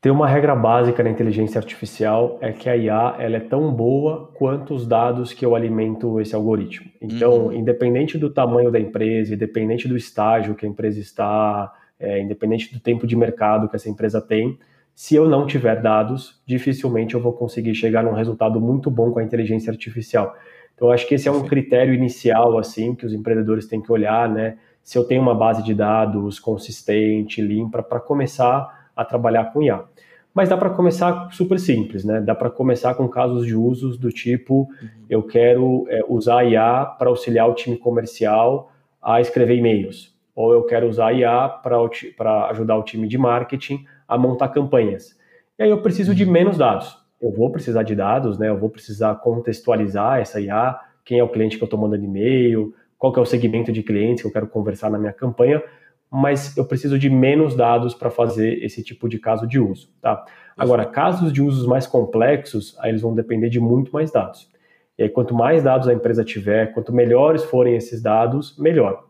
Tem 0.00 0.12
uma 0.12 0.28
regra 0.28 0.54
básica 0.54 1.02
na 1.02 1.08
inteligência 1.08 1.58
artificial 1.58 2.38
é 2.42 2.52
que 2.52 2.68
a 2.68 2.76
IA 2.76 3.16
ela 3.18 3.36
é 3.36 3.40
tão 3.40 3.72
boa 3.72 4.30
quanto 4.34 4.74
os 4.74 4.86
dados 4.86 5.32
que 5.32 5.46
eu 5.46 5.56
alimento 5.56 6.20
esse 6.20 6.34
algoritmo. 6.34 6.90
Então, 7.00 7.46
uhum. 7.46 7.52
independente 7.54 8.18
do 8.18 8.28
tamanho 8.28 8.70
da 8.70 8.78
empresa, 8.78 9.32
independente 9.32 9.88
do 9.88 9.96
estágio 9.96 10.54
que 10.54 10.66
a 10.66 10.68
empresa 10.68 11.00
está, 11.00 11.72
é, 11.98 12.20
independente 12.20 12.70
do 12.70 12.78
tempo 12.80 13.06
de 13.06 13.16
mercado 13.16 13.66
que 13.66 13.76
essa 13.76 13.88
empresa 13.88 14.20
tem, 14.20 14.58
se 14.94 15.16
eu 15.16 15.28
não 15.28 15.46
tiver 15.46 15.82
dados, 15.82 16.40
dificilmente 16.46 17.14
eu 17.14 17.20
vou 17.20 17.32
conseguir 17.32 17.74
chegar 17.74 18.04
num 18.04 18.12
resultado 18.12 18.60
muito 18.60 18.90
bom 18.90 19.10
com 19.10 19.18
a 19.18 19.24
inteligência 19.24 19.70
artificial. 19.70 20.34
Então, 20.74 20.90
acho 20.90 21.06
que 21.06 21.14
esse 21.14 21.28
é 21.28 21.32
um 21.32 21.44
critério 21.44 21.92
inicial, 21.92 22.58
assim, 22.58 22.94
que 22.94 23.04
os 23.04 23.12
empreendedores 23.12 23.66
têm 23.66 23.80
que 23.80 23.90
olhar, 23.90 24.28
né? 24.28 24.56
Se 24.82 24.98
eu 24.98 25.04
tenho 25.04 25.22
uma 25.22 25.34
base 25.34 25.62
de 25.62 25.74
dados 25.74 26.38
consistente, 26.38 27.40
limpa, 27.40 27.82
para 27.82 28.00
começar 28.00 28.88
a 28.94 29.04
trabalhar 29.04 29.52
com 29.52 29.62
IA. 29.62 29.84
Mas 30.32 30.48
dá 30.48 30.56
para 30.56 30.70
começar 30.70 31.28
super 31.32 31.58
simples, 31.58 32.04
né? 32.04 32.20
Dá 32.20 32.34
para 32.34 32.50
começar 32.50 32.94
com 32.94 33.08
casos 33.08 33.46
de 33.46 33.54
usos 33.54 33.96
do 33.96 34.10
tipo: 34.10 34.68
uhum. 34.80 34.88
eu 35.08 35.22
quero 35.22 35.86
é, 35.88 36.00
usar 36.08 36.40
a 36.40 36.44
IA 36.44 36.84
para 36.98 37.08
auxiliar 37.08 37.48
o 37.48 37.54
time 37.54 37.76
comercial 37.76 38.70
a 39.00 39.20
escrever 39.20 39.56
e-mails, 39.56 40.12
ou 40.34 40.52
eu 40.52 40.64
quero 40.64 40.88
usar 40.88 41.08
a 41.08 41.12
IA 41.12 41.48
para 41.48 42.48
ajudar 42.50 42.76
o 42.76 42.82
time 42.82 43.06
de 43.06 43.18
marketing 43.18 43.84
a 44.06 44.18
montar 44.18 44.48
campanhas. 44.48 45.18
E 45.58 45.62
aí 45.62 45.70
eu 45.70 45.80
preciso 45.80 46.14
de 46.14 46.24
uhum. 46.24 46.30
menos 46.30 46.58
dados. 46.58 46.96
Eu 47.20 47.32
vou 47.32 47.50
precisar 47.50 47.82
de 47.82 47.94
dados, 47.94 48.38
né? 48.38 48.48
Eu 48.48 48.58
vou 48.58 48.68
precisar 48.68 49.14
contextualizar 49.16 50.20
essa 50.20 50.40
IA, 50.40 50.78
quem 51.04 51.18
é 51.18 51.24
o 51.24 51.28
cliente 51.28 51.56
que 51.56 51.62
eu 51.62 51.66
estou 51.66 51.78
mandando 51.78 52.04
e-mail, 52.04 52.74
qual 52.98 53.12
que 53.12 53.18
é 53.18 53.22
o 53.22 53.26
segmento 53.26 53.72
de 53.72 53.82
clientes 53.82 54.22
que 54.22 54.28
eu 54.28 54.32
quero 54.32 54.46
conversar 54.46 54.90
na 54.90 54.98
minha 54.98 55.12
campanha, 55.12 55.62
mas 56.10 56.56
eu 56.56 56.64
preciso 56.64 56.98
de 56.98 57.10
menos 57.10 57.54
dados 57.56 57.94
para 57.94 58.10
fazer 58.10 58.62
esse 58.64 58.82
tipo 58.82 59.08
de 59.08 59.18
caso 59.18 59.46
de 59.46 59.58
uso, 59.58 59.88
tá? 60.00 60.24
Agora, 60.56 60.84
casos 60.86 61.32
de 61.32 61.42
usos 61.42 61.66
mais 61.66 61.86
complexos, 61.86 62.76
aí 62.78 62.90
eles 62.90 63.02
vão 63.02 63.14
depender 63.14 63.48
de 63.48 63.58
muito 63.58 63.92
mais 63.92 64.12
dados. 64.12 64.48
E 64.96 65.02
aí, 65.02 65.08
quanto 65.08 65.34
mais 65.34 65.64
dados 65.64 65.88
a 65.88 65.92
empresa 65.92 66.24
tiver, 66.24 66.72
quanto 66.72 66.92
melhores 66.92 67.42
forem 67.42 67.74
esses 67.74 68.00
dados, 68.00 68.56
melhor. 68.56 69.04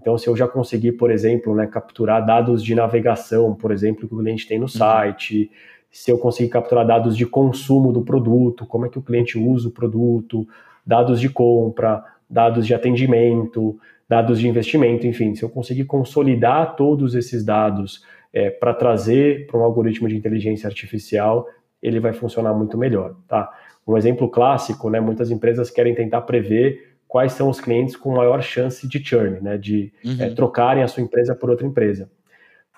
Então, 0.00 0.16
se 0.16 0.28
eu 0.28 0.36
já 0.36 0.48
conseguir, 0.48 0.92
por 0.92 1.10
exemplo, 1.10 1.54
né, 1.54 1.66
capturar 1.66 2.24
dados 2.24 2.64
de 2.64 2.74
navegação, 2.74 3.54
por 3.54 3.70
exemplo, 3.70 4.08
que 4.08 4.14
o 4.14 4.18
cliente 4.18 4.48
tem 4.48 4.58
no 4.58 4.64
uhum. 4.64 4.68
site, 4.68 5.50
se 5.90 6.10
eu 6.10 6.18
conseguir 6.18 6.48
capturar 6.48 6.86
dados 6.86 7.16
de 7.16 7.26
consumo 7.26 7.92
do 7.92 8.02
produto, 8.02 8.64
como 8.64 8.86
é 8.86 8.88
que 8.88 8.98
o 8.98 9.02
cliente 9.02 9.38
usa 9.38 9.68
o 9.68 9.72
produto, 9.72 10.46
dados 10.86 11.20
de 11.20 11.28
compra, 11.28 12.02
dados 12.28 12.66
de 12.66 12.72
atendimento, 12.72 13.78
dados 14.08 14.40
de 14.40 14.48
investimento, 14.48 15.06
enfim, 15.06 15.34
se 15.34 15.42
eu 15.42 15.48
conseguir 15.48 15.84
consolidar 15.84 16.76
todos 16.76 17.14
esses 17.14 17.44
dados 17.44 18.04
é, 18.32 18.48
para 18.48 18.72
trazer 18.72 19.46
para 19.46 19.58
um 19.58 19.62
algoritmo 19.64 20.08
de 20.08 20.16
inteligência 20.16 20.66
artificial, 20.66 21.46
ele 21.82 22.00
vai 22.00 22.12
funcionar 22.12 22.54
muito 22.54 22.78
melhor, 22.78 23.16
tá? 23.28 23.50
Um 23.86 23.96
exemplo 23.96 24.28
clássico, 24.28 24.88
né? 24.88 25.00
Muitas 25.00 25.30
empresas 25.30 25.70
querem 25.70 25.94
tentar 25.94 26.22
prever 26.22 26.89
quais 27.10 27.32
são 27.32 27.48
os 27.48 27.60
clientes 27.60 27.96
com 27.96 28.14
maior 28.14 28.40
chance 28.40 28.86
de 28.86 29.04
churn, 29.04 29.40
né, 29.40 29.58
de 29.58 29.92
uhum. 30.04 30.16
é, 30.20 30.30
trocarem 30.30 30.84
a 30.84 30.86
sua 30.86 31.02
empresa 31.02 31.34
por 31.34 31.50
outra 31.50 31.66
empresa. 31.66 32.08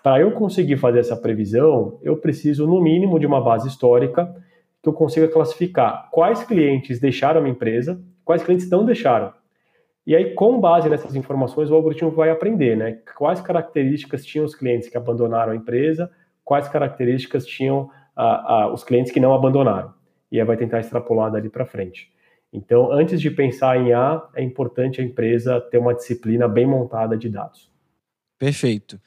Para 0.02 0.22
eu 0.22 0.32
conseguir 0.32 0.78
fazer 0.78 1.00
essa 1.00 1.14
previsão, 1.14 1.98
eu 2.02 2.16
preciso, 2.16 2.66
no 2.66 2.80
mínimo, 2.80 3.20
de 3.20 3.26
uma 3.26 3.42
base 3.42 3.68
histórica 3.68 4.34
que 4.82 4.88
eu 4.88 4.92
consiga 4.94 5.28
classificar 5.28 6.08
quais 6.10 6.42
clientes 6.44 6.98
deixaram 6.98 7.40
a 7.40 7.42
minha 7.42 7.52
empresa, 7.52 8.02
quais 8.24 8.42
clientes 8.42 8.70
não 8.70 8.86
deixaram. 8.86 9.34
E 10.06 10.16
aí, 10.16 10.32
com 10.32 10.58
base 10.58 10.88
nessas 10.88 11.14
informações, 11.14 11.70
o 11.70 11.74
algoritmo 11.74 12.10
vai 12.10 12.30
aprender, 12.30 12.74
né? 12.74 13.00
Quais 13.14 13.38
características 13.42 14.24
tinham 14.24 14.46
os 14.46 14.54
clientes 14.54 14.88
que 14.88 14.96
abandonaram 14.96 15.52
a 15.52 15.56
empresa, 15.56 16.10
quais 16.42 16.66
características 16.68 17.44
tinham 17.44 17.90
os 18.72 18.82
clientes 18.82 19.12
que 19.12 19.20
não 19.20 19.34
abandonaram. 19.34 19.92
E 20.30 20.40
aí 20.40 20.46
vai 20.46 20.56
tentar 20.56 20.80
extrapolar 20.80 21.30
dali 21.30 21.50
para 21.50 21.66
frente. 21.66 22.10
Então, 22.52 22.92
antes 22.92 23.20
de 23.20 23.30
pensar 23.30 23.78
em 23.80 23.92
A, 23.92 24.28
é 24.34 24.42
importante 24.42 25.00
a 25.00 25.04
empresa 25.04 25.60
ter 25.60 25.78
uma 25.78 25.94
disciplina 25.94 26.46
bem 26.46 26.66
montada 26.66 27.16
de 27.16 27.28
dados. 27.28 27.70
Perfeito. 28.38 29.00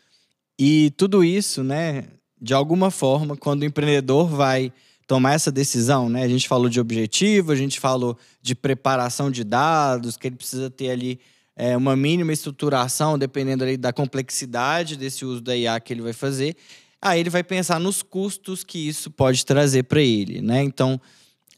E 0.57 0.91
tudo 0.97 1.23
isso, 1.23 1.63
né, 1.63 2.05
de 2.41 2.53
alguma 2.53 2.89
forma, 2.89 3.37
quando 3.37 3.61
o 3.61 3.65
empreendedor 3.65 4.27
vai 4.27 4.71
tomar 5.07 5.33
essa 5.33 5.51
decisão, 5.51 6.09
né? 6.09 6.23
A 6.23 6.27
gente 6.27 6.47
falou 6.47 6.67
de 6.67 6.79
objetivo, 6.79 7.51
a 7.51 7.55
gente 7.55 7.79
falou 7.79 8.17
de 8.41 8.55
preparação 8.55 9.29
de 9.29 9.43
dados, 9.43 10.17
que 10.17 10.27
ele 10.27 10.35
precisa 10.35 10.69
ter 10.69 10.89
ali 10.89 11.19
é, 11.55 11.77
uma 11.77 11.95
mínima 11.95 12.33
estruturação, 12.33 13.17
dependendo 13.17 13.63
ali 13.63 13.77
da 13.77 13.93
complexidade 13.93 14.97
desse 14.97 15.23
uso 15.23 15.41
da 15.41 15.55
IA 15.55 15.79
que 15.79 15.93
ele 15.93 16.01
vai 16.01 16.13
fazer. 16.13 16.55
Aí 17.01 17.19
ele 17.19 17.29
vai 17.29 17.43
pensar 17.43 17.79
nos 17.79 18.01
custos 18.01 18.63
que 18.63 18.87
isso 18.87 19.11
pode 19.11 19.45
trazer 19.45 19.83
para 19.83 20.01
ele, 20.01 20.41
né? 20.41 20.63
Então, 20.63 20.99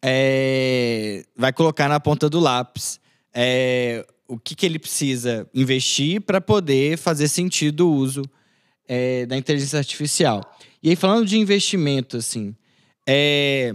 é, 0.01 1.23
vai 1.35 1.51
colocar 1.51 1.87
na 1.87 1.99
ponta 1.99 2.29
do 2.29 2.39
lápis 2.39 2.99
é, 3.33 4.05
o 4.27 4.37
que, 4.37 4.55
que 4.55 4.65
ele 4.65 4.79
precisa 4.79 5.47
investir 5.53 6.21
para 6.21 6.41
poder 6.41 6.97
fazer 6.97 7.27
sentido 7.27 7.87
o 7.87 7.93
uso 7.93 8.23
é, 8.87 9.25
da 9.25 9.37
inteligência 9.37 9.79
artificial. 9.79 10.41
E 10.81 10.89
aí, 10.89 10.95
falando 10.95 11.25
de 11.25 11.37
investimento, 11.37 12.17
assim, 12.17 12.55
é, 13.07 13.73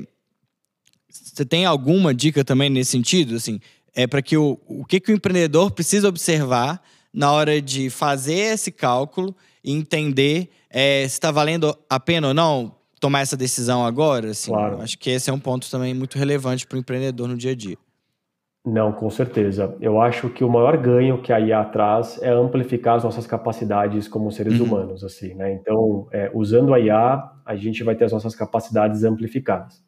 você 1.08 1.44
tem 1.44 1.64
alguma 1.64 2.14
dica 2.14 2.44
também 2.44 2.70
nesse 2.70 2.90
sentido? 2.92 3.36
Assim, 3.36 3.60
é 3.94 4.06
para 4.06 4.22
que 4.22 4.36
o, 4.36 4.60
o 4.66 4.84
que, 4.84 5.00
que 5.00 5.12
o 5.12 5.14
empreendedor 5.14 5.70
precisa 5.70 6.08
observar 6.08 6.82
na 7.12 7.30
hora 7.32 7.60
de 7.60 7.90
fazer 7.90 8.54
esse 8.54 8.70
cálculo 8.70 9.34
e 9.62 9.72
entender 9.72 10.50
é, 10.70 11.06
se 11.06 11.14
está 11.14 11.30
valendo 11.30 11.76
a 11.88 12.00
pena 12.00 12.28
ou 12.28 12.34
não 12.34 12.74
tomar 13.02 13.20
essa 13.20 13.36
decisão 13.36 13.84
agora? 13.84 14.30
Assim, 14.30 14.52
claro. 14.52 14.80
Acho 14.80 14.96
que 14.96 15.10
esse 15.10 15.28
é 15.28 15.32
um 15.32 15.38
ponto 15.40 15.68
também 15.68 15.92
muito 15.92 16.16
relevante 16.16 16.64
para 16.64 16.76
o 16.76 16.78
empreendedor 16.78 17.26
no 17.26 17.36
dia 17.36 17.50
a 17.50 17.54
dia. 17.56 17.76
Não, 18.64 18.92
com 18.92 19.10
certeza. 19.10 19.76
Eu 19.80 20.00
acho 20.00 20.28
que 20.28 20.44
o 20.44 20.48
maior 20.48 20.76
ganho 20.76 21.20
que 21.20 21.32
a 21.32 21.40
IA 21.40 21.64
traz 21.64 22.22
é 22.22 22.30
amplificar 22.30 22.94
as 22.94 23.02
nossas 23.02 23.26
capacidades 23.26 24.06
como 24.06 24.30
seres 24.30 24.60
uhum. 24.60 24.66
humanos, 24.66 25.02
assim, 25.02 25.34
né? 25.34 25.52
Então, 25.52 26.06
é, 26.12 26.30
usando 26.32 26.72
a 26.72 26.78
IA, 26.78 27.28
a 27.44 27.56
gente 27.56 27.82
vai 27.82 27.96
ter 27.96 28.04
as 28.04 28.12
nossas 28.12 28.36
capacidades 28.36 29.02
amplificadas. 29.02 29.82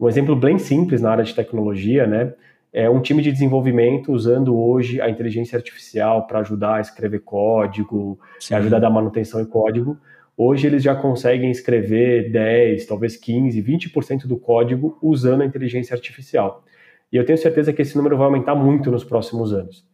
Um 0.00 0.08
exemplo 0.08 0.34
bem 0.34 0.58
simples 0.58 1.02
na 1.02 1.10
área 1.10 1.24
de 1.24 1.34
tecnologia, 1.34 2.06
né? 2.06 2.32
É 2.72 2.88
um 2.88 3.02
time 3.02 3.22
de 3.22 3.30
desenvolvimento 3.30 4.10
usando 4.10 4.58
hoje 4.58 4.98
a 4.98 5.10
inteligência 5.10 5.56
artificial 5.56 6.26
para 6.26 6.40
ajudar 6.40 6.76
a 6.76 6.80
escrever 6.80 7.20
código, 7.20 8.18
Sim. 8.40 8.54
ajudar 8.54 8.78
a 8.78 8.80
dar 8.80 8.90
manutenção 8.90 9.42
em 9.42 9.46
código. 9.46 9.98
Hoje 10.36 10.66
eles 10.66 10.82
já 10.82 10.94
conseguem 10.94 11.50
escrever 11.50 12.30
10, 12.30 12.84
talvez 12.86 13.16
15, 13.16 13.62
20% 13.62 14.26
do 14.26 14.36
código 14.36 14.98
usando 15.00 15.40
a 15.40 15.46
inteligência 15.46 15.94
artificial. 15.94 16.62
E 17.10 17.16
eu 17.16 17.24
tenho 17.24 17.38
certeza 17.38 17.72
que 17.72 17.80
esse 17.80 17.96
número 17.96 18.16
vai 18.16 18.26
aumentar 18.26 18.54
muito 18.54 18.90
nos 18.90 19.02
próximos 19.02 19.52
anos. 19.52 19.86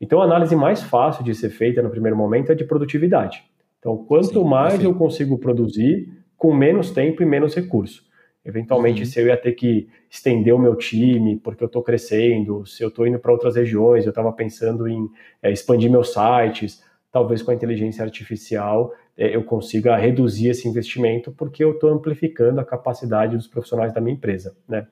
Então 0.00 0.20
a 0.20 0.24
análise 0.24 0.54
mais 0.54 0.82
fácil 0.82 1.24
de 1.24 1.34
ser 1.34 1.50
feita 1.50 1.82
no 1.82 1.90
primeiro 1.90 2.16
momento 2.16 2.52
é 2.52 2.54
de 2.54 2.64
produtividade. 2.64 3.44
Então, 3.80 3.96
quanto 3.96 4.40
Sim, 4.40 4.44
mais 4.44 4.82
eu 4.82 4.94
consigo 4.94 5.38
produzir 5.38 6.08
com 6.36 6.54
menos 6.54 6.90
tempo 6.90 7.22
e 7.22 7.26
menos 7.26 7.54
recurso. 7.54 8.04
Eventualmente, 8.44 9.00
uhum. 9.00 9.06
se 9.06 9.20
eu 9.20 9.26
ia 9.26 9.36
ter 9.36 9.52
que 9.52 9.88
estender 10.08 10.54
o 10.54 10.58
meu 10.58 10.76
time 10.76 11.36
porque 11.36 11.62
eu 11.62 11.66
estou 11.66 11.82
crescendo, 11.82 12.64
se 12.64 12.82
eu 12.82 12.88
estou 12.88 13.06
indo 13.06 13.18
para 13.18 13.32
outras 13.32 13.56
regiões, 13.56 14.04
eu 14.04 14.10
estava 14.10 14.32
pensando 14.32 14.86
em 14.86 15.08
é, 15.42 15.50
expandir 15.50 15.90
meus 15.90 16.12
sites, 16.12 16.82
talvez 17.10 17.42
com 17.42 17.50
a 17.50 17.54
inteligência 17.54 18.04
artificial 18.04 18.94
eu 19.16 19.44
consiga 19.44 19.96
reduzir 19.96 20.48
esse 20.48 20.68
investimento 20.68 21.32
porque 21.32 21.62
eu 21.62 21.72
estou 21.72 21.90
amplificando 21.90 22.60
a 22.60 22.64
capacidade 22.64 23.36
dos 23.36 23.46
profissionais 23.46 23.92
da 23.92 24.00
minha 24.00 24.14
empresa, 24.14 24.56
né? 24.68 24.86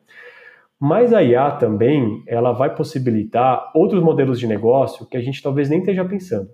Mas 0.80 1.12
a 1.12 1.22
IA 1.22 1.50
também, 1.52 2.22
ela 2.26 2.52
vai 2.52 2.72
possibilitar 2.74 3.72
outros 3.74 4.00
modelos 4.00 4.38
de 4.38 4.46
negócio 4.46 5.06
que 5.06 5.16
a 5.16 5.20
gente 5.20 5.42
talvez 5.42 5.68
nem 5.68 5.80
esteja 5.80 6.04
pensando. 6.04 6.50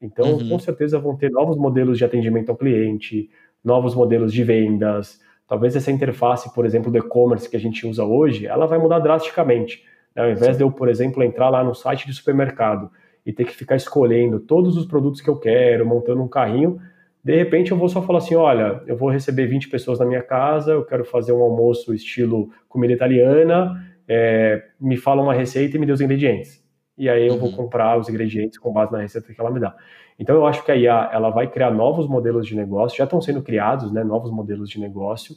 Então, 0.00 0.34
uhum. 0.34 0.48
com 0.48 0.58
certeza 0.58 0.98
vão 0.98 1.16
ter 1.16 1.30
novos 1.30 1.56
modelos 1.56 1.98
de 1.98 2.04
atendimento 2.04 2.50
ao 2.50 2.56
cliente, 2.56 3.28
novos 3.64 3.94
modelos 3.94 4.32
de 4.32 4.44
vendas. 4.44 5.20
Talvez 5.48 5.74
essa 5.74 5.90
interface, 5.90 6.54
por 6.54 6.64
exemplo, 6.64 6.92
do 6.92 6.98
e-commerce 6.98 7.48
que 7.48 7.56
a 7.56 7.60
gente 7.60 7.86
usa 7.86 8.04
hoje, 8.04 8.46
ela 8.46 8.66
vai 8.66 8.78
mudar 8.78 9.00
drasticamente. 9.00 9.82
Né? 10.14 10.22
Ao 10.22 10.30
invés 10.30 10.52
Sim. 10.52 10.58
de 10.58 10.62
eu, 10.62 10.70
por 10.70 10.88
exemplo, 10.88 11.22
entrar 11.22 11.48
lá 11.48 11.64
no 11.64 11.74
site 11.74 12.06
de 12.06 12.12
supermercado 12.12 12.90
e 13.26 13.32
ter 13.32 13.44
que 13.44 13.54
ficar 13.54 13.74
escolhendo 13.74 14.38
todos 14.38 14.76
os 14.76 14.86
produtos 14.86 15.20
que 15.20 15.28
eu 15.28 15.36
quero, 15.36 15.84
montando 15.84 16.22
um 16.22 16.28
carrinho, 16.28 16.78
de 17.24 17.34
repente 17.34 17.70
eu 17.70 17.78
vou 17.78 17.88
só 17.88 18.02
falar 18.02 18.18
assim, 18.18 18.34
olha, 18.34 18.82
eu 18.86 18.96
vou 18.96 19.08
receber 19.08 19.46
20 19.46 19.70
pessoas 19.70 19.98
na 19.98 20.04
minha 20.04 20.22
casa, 20.22 20.72
eu 20.72 20.84
quero 20.84 21.04
fazer 21.06 21.32
um 21.32 21.40
almoço 21.40 21.94
estilo 21.94 22.50
comida 22.68 22.92
italiana, 22.92 23.82
é, 24.06 24.62
me 24.78 24.98
fala 24.98 25.22
uma 25.22 25.32
receita 25.32 25.76
e 25.76 25.80
me 25.80 25.86
dê 25.86 25.92
os 25.92 26.02
ingredientes. 26.02 26.62
E 26.98 27.08
aí 27.08 27.26
eu 27.26 27.34
uhum. 27.34 27.40
vou 27.40 27.52
comprar 27.52 27.98
os 27.98 28.10
ingredientes 28.10 28.58
com 28.58 28.70
base 28.70 28.92
na 28.92 28.98
receita 28.98 29.32
que 29.32 29.40
ela 29.40 29.50
me 29.50 29.58
dá. 29.58 29.74
Então 30.18 30.36
eu 30.36 30.46
acho 30.46 30.62
que 30.62 30.70
a 30.70 30.76
IA 30.76 31.10
ela 31.12 31.30
vai 31.30 31.50
criar 31.50 31.70
novos 31.70 32.06
modelos 32.06 32.46
de 32.46 32.54
negócio, 32.54 32.98
já 32.98 33.04
estão 33.04 33.22
sendo 33.22 33.42
criados, 33.42 33.90
né, 33.90 34.04
novos 34.04 34.30
modelos 34.30 34.68
de 34.68 34.78
negócio. 34.78 35.34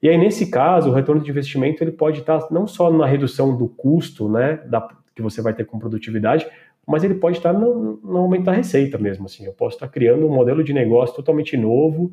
E 0.00 0.08
aí 0.08 0.16
nesse 0.16 0.50
caso, 0.50 0.90
o 0.90 0.94
retorno 0.94 1.20
de 1.20 1.30
investimento 1.30 1.82
ele 1.82 1.92
pode 1.92 2.20
estar 2.20 2.46
não 2.48 2.66
só 2.66 2.92
na 2.92 3.06
redução 3.06 3.56
do 3.56 3.68
custo, 3.68 4.28
né, 4.28 4.60
da, 4.66 4.88
que 5.14 5.20
você 5.20 5.42
vai 5.42 5.52
ter 5.52 5.64
com 5.64 5.80
produtividade, 5.80 6.46
mas 6.86 7.04
ele 7.04 7.14
pode 7.14 7.38
estar 7.38 7.52
no, 7.52 7.98
no 8.02 8.18
aumento 8.18 8.44
da 8.44 8.52
receita 8.52 8.98
mesmo. 8.98 9.26
Assim. 9.26 9.44
Eu 9.44 9.52
posso 9.52 9.76
estar 9.76 9.88
criando 9.88 10.26
um 10.26 10.34
modelo 10.34 10.62
de 10.62 10.72
negócio 10.72 11.14
totalmente 11.14 11.56
novo, 11.56 12.12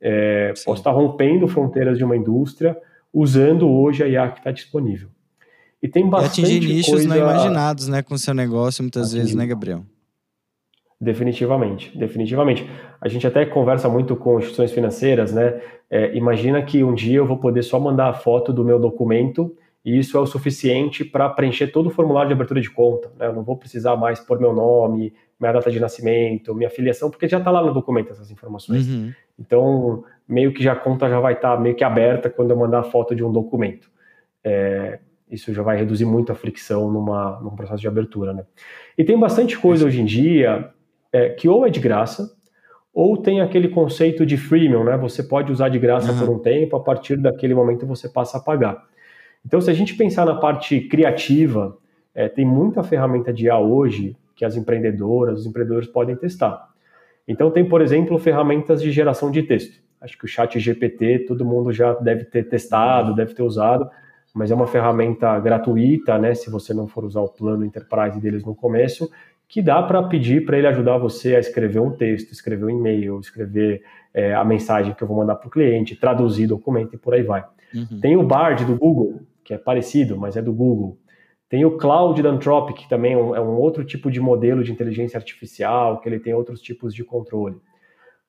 é, 0.00 0.52
posso 0.64 0.80
estar 0.80 0.90
rompendo 0.90 1.46
fronteiras 1.46 1.98
de 1.98 2.04
uma 2.04 2.16
indústria 2.16 2.76
usando 3.12 3.68
hoje 3.68 4.02
a 4.02 4.08
IA 4.08 4.28
que 4.30 4.38
está 4.38 4.50
disponível. 4.50 5.08
E 5.82 5.88
tem 5.88 6.08
bastante 6.08 6.42
e 6.42 6.44
atingir 6.44 6.74
nichos 6.74 6.92
coisa... 6.92 7.08
não 7.08 7.16
imaginados, 7.16 7.88
né, 7.88 8.02
com 8.02 8.14
o 8.14 8.18
seu 8.18 8.34
negócio 8.34 8.82
muitas 8.82 9.08
atingir. 9.08 9.18
vezes, 9.18 9.34
né, 9.34 9.46
Gabriel? 9.46 9.82
Definitivamente, 11.00 11.96
definitivamente. 11.96 12.68
A 13.00 13.08
gente 13.08 13.26
até 13.26 13.46
conversa 13.46 13.88
muito 13.88 14.14
com 14.14 14.38
instituições 14.38 14.70
financeiras, 14.70 15.32
né? 15.32 15.58
É, 15.88 16.14
imagina 16.14 16.62
que 16.62 16.84
um 16.84 16.94
dia 16.94 17.16
eu 17.16 17.26
vou 17.26 17.38
poder 17.38 17.62
só 17.62 17.80
mandar 17.80 18.10
a 18.10 18.12
foto 18.12 18.52
do 18.52 18.62
meu 18.62 18.78
documento 18.78 19.56
e 19.84 19.98
isso 19.98 20.16
é 20.16 20.20
o 20.20 20.26
suficiente 20.26 21.04
para 21.04 21.28
preencher 21.28 21.68
todo 21.68 21.86
o 21.86 21.90
formulário 21.90 22.28
de 22.28 22.34
abertura 22.34 22.60
de 22.60 22.70
conta. 22.70 23.10
Né? 23.18 23.26
Eu 23.26 23.32
não 23.32 23.42
vou 23.42 23.56
precisar 23.56 23.96
mais 23.96 24.20
pôr 24.20 24.38
meu 24.38 24.52
nome, 24.52 25.12
minha 25.38 25.52
data 25.52 25.70
de 25.70 25.80
nascimento, 25.80 26.54
minha 26.54 26.68
filiação, 26.68 27.10
porque 27.10 27.26
já 27.26 27.38
está 27.38 27.50
lá 27.50 27.62
no 27.62 27.72
documento 27.72 28.12
essas 28.12 28.30
informações. 28.30 28.86
Uhum. 28.86 29.12
Então, 29.38 30.04
meio 30.28 30.52
que 30.52 30.62
já 30.62 30.72
a 30.72 30.76
conta 30.76 31.08
já 31.08 31.18
vai 31.18 31.32
estar 31.32 31.56
tá 31.56 31.60
meio 31.60 31.74
que 31.74 31.82
aberta 31.82 32.28
quando 32.28 32.50
eu 32.50 32.56
mandar 32.56 32.80
a 32.80 32.84
foto 32.84 33.14
de 33.14 33.24
um 33.24 33.32
documento. 33.32 33.90
É, 34.44 34.98
isso 35.30 35.54
já 35.54 35.62
vai 35.62 35.78
reduzir 35.78 36.04
muito 36.04 36.30
a 36.30 36.34
fricção 36.34 36.90
numa, 36.90 37.40
num 37.40 37.56
processo 37.56 37.80
de 37.80 37.88
abertura. 37.88 38.34
Né? 38.34 38.44
E 38.98 39.04
tem 39.04 39.18
bastante 39.18 39.58
coisa 39.58 39.86
hoje 39.86 40.00
em 40.00 40.04
dia 40.04 40.70
é, 41.10 41.30
que 41.30 41.48
ou 41.48 41.66
é 41.66 41.70
de 41.70 41.80
graça, 41.80 42.36
ou 42.92 43.16
tem 43.16 43.40
aquele 43.40 43.68
conceito 43.68 44.26
de 44.26 44.36
freemium, 44.36 44.84
né? 44.84 44.96
Você 44.96 45.22
pode 45.22 45.52
usar 45.52 45.68
de 45.68 45.78
graça 45.78 46.12
uhum. 46.12 46.18
por 46.18 46.28
um 46.28 46.38
tempo, 46.38 46.76
a 46.76 46.80
partir 46.80 47.16
daquele 47.16 47.54
momento 47.54 47.86
você 47.86 48.08
passa 48.08 48.38
a 48.38 48.40
pagar. 48.40 48.84
Então, 49.44 49.60
se 49.60 49.70
a 49.70 49.74
gente 49.74 49.94
pensar 49.94 50.26
na 50.26 50.34
parte 50.34 50.80
criativa, 50.80 51.76
é, 52.14 52.28
tem 52.28 52.44
muita 52.44 52.82
ferramenta 52.82 53.32
de 53.32 53.46
IA 53.46 53.58
hoje 53.58 54.16
que 54.36 54.44
as 54.44 54.56
empreendedoras, 54.56 55.40
os 55.40 55.46
empreendedores 55.46 55.88
podem 55.88 56.16
testar. 56.16 56.68
Então, 57.26 57.50
tem, 57.50 57.64
por 57.64 57.80
exemplo, 57.80 58.18
ferramentas 58.18 58.82
de 58.82 58.90
geração 58.90 59.30
de 59.30 59.42
texto. 59.42 59.80
Acho 60.00 60.16
que 60.18 60.24
o 60.24 60.28
chat 60.28 60.58
GPT 60.58 61.20
todo 61.28 61.44
mundo 61.44 61.72
já 61.72 61.92
deve 61.94 62.24
ter 62.24 62.48
testado, 62.48 63.14
deve 63.14 63.34
ter 63.34 63.42
usado, 63.42 63.88
mas 64.34 64.50
é 64.50 64.54
uma 64.54 64.66
ferramenta 64.66 65.38
gratuita, 65.38 66.18
né? 66.18 66.34
Se 66.34 66.50
você 66.50 66.72
não 66.72 66.86
for 66.86 67.04
usar 67.04 67.20
o 67.20 67.28
plano 67.28 67.64
Enterprise 67.64 68.18
deles 68.18 68.44
no 68.44 68.54
começo, 68.54 69.10
que 69.46 69.60
dá 69.60 69.82
para 69.82 70.02
pedir 70.04 70.46
para 70.46 70.56
ele 70.56 70.68
ajudar 70.68 70.96
você 70.96 71.36
a 71.36 71.40
escrever 71.40 71.80
um 71.80 71.90
texto, 71.90 72.32
escrever 72.32 72.64
um 72.64 72.70
e-mail, 72.70 73.18
escrever 73.18 73.82
é, 74.14 74.34
a 74.34 74.44
mensagem 74.44 74.94
que 74.94 75.02
eu 75.02 75.08
vou 75.08 75.16
mandar 75.16 75.34
para 75.34 75.48
o 75.48 75.50
cliente, 75.50 75.96
traduzir 75.96 76.46
documento 76.46 76.94
e 76.94 76.98
por 76.98 77.14
aí 77.14 77.22
vai. 77.22 77.44
Uhum. 77.74 78.00
Tem 78.00 78.16
o 78.16 78.22
Bard 78.22 78.64
do 78.64 78.76
Google, 78.76 79.20
que 79.44 79.54
é 79.54 79.58
parecido, 79.58 80.16
mas 80.16 80.36
é 80.36 80.42
do 80.42 80.52
Google. 80.52 80.98
Tem 81.48 81.64
o 81.64 81.76
Cloud 81.76 82.22
da 82.22 82.30
Anthropic, 82.30 82.82
que 82.82 82.88
também 82.88 83.14
é 83.14 83.16
um, 83.16 83.34
é 83.34 83.40
outro 83.40 83.84
tipo 83.84 84.10
de 84.10 84.20
modelo 84.20 84.62
de 84.62 84.70
inteligência 84.70 85.18
artificial, 85.18 86.00
que 86.00 86.08
ele 86.08 86.20
tem 86.20 86.32
outros 86.32 86.60
tipos 86.60 86.94
de 86.94 87.02
controle. 87.02 87.56